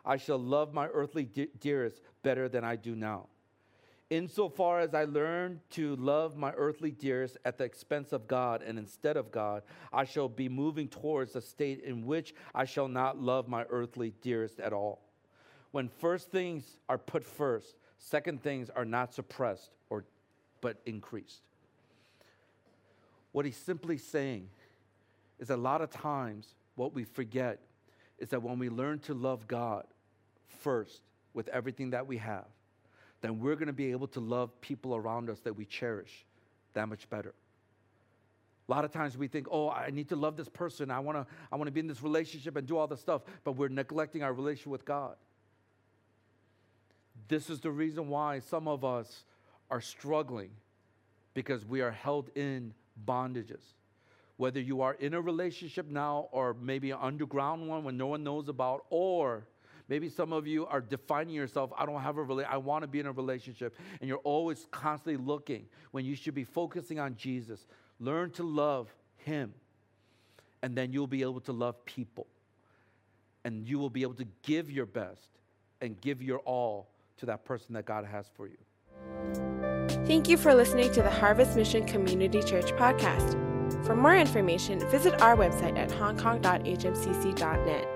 [0.05, 3.27] I shall love my earthly de- dearest better than I do now.
[4.09, 8.77] Insofar as I learn to love my earthly dearest at the expense of God and
[8.77, 13.21] instead of God, I shall be moving towards a state in which I shall not
[13.21, 14.99] love my earthly dearest at all
[15.71, 20.03] when first things are put first, second things are not suppressed or
[20.59, 21.41] but increased.
[23.31, 24.49] What he's simply saying
[25.39, 27.59] is a lot of times what we forget
[28.19, 29.85] is that when we learn to love God
[30.59, 31.01] first
[31.33, 32.45] with everything that we have,
[33.21, 36.25] then we're going to be able to love people around us that we cherish
[36.73, 37.33] that much better.
[38.67, 40.91] A lot of times we think, oh, I need to love this person.
[40.91, 43.23] I want to I want to be in this relationship and do all this stuff,
[43.43, 45.15] but we're neglecting our relationship with God.
[47.27, 49.23] This is the reason why some of us
[49.69, 50.51] are struggling
[51.33, 52.73] because we are held in
[53.05, 53.61] bondages.
[54.37, 58.23] Whether you are in a relationship now or maybe an underground one when no one
[58.23, 59.45] knows about, or
[59.87, 62.87] maybe some of you are defining yourself, I don't have a relationship, I want to
[62.87, 67.15] be in a relationship, and you're always constantly looking when you should be focusing on
[67.15, 67.65] Jesus.
[67.99, 69.53] Learn to love Him,
[70.63, 72.27] and then you'll be able to love people.
[73.45, 75.29] And you will be able to give your best
[75.81, 76.90] and give your all
[77.21, 78.57] to that person that God has for you.
[80.05, 83.37] Thank you for listening to the Harvest Mission Community Church podcast.
[83.85, 87.87] For more information, visit our website at hongkong.hmcc.net.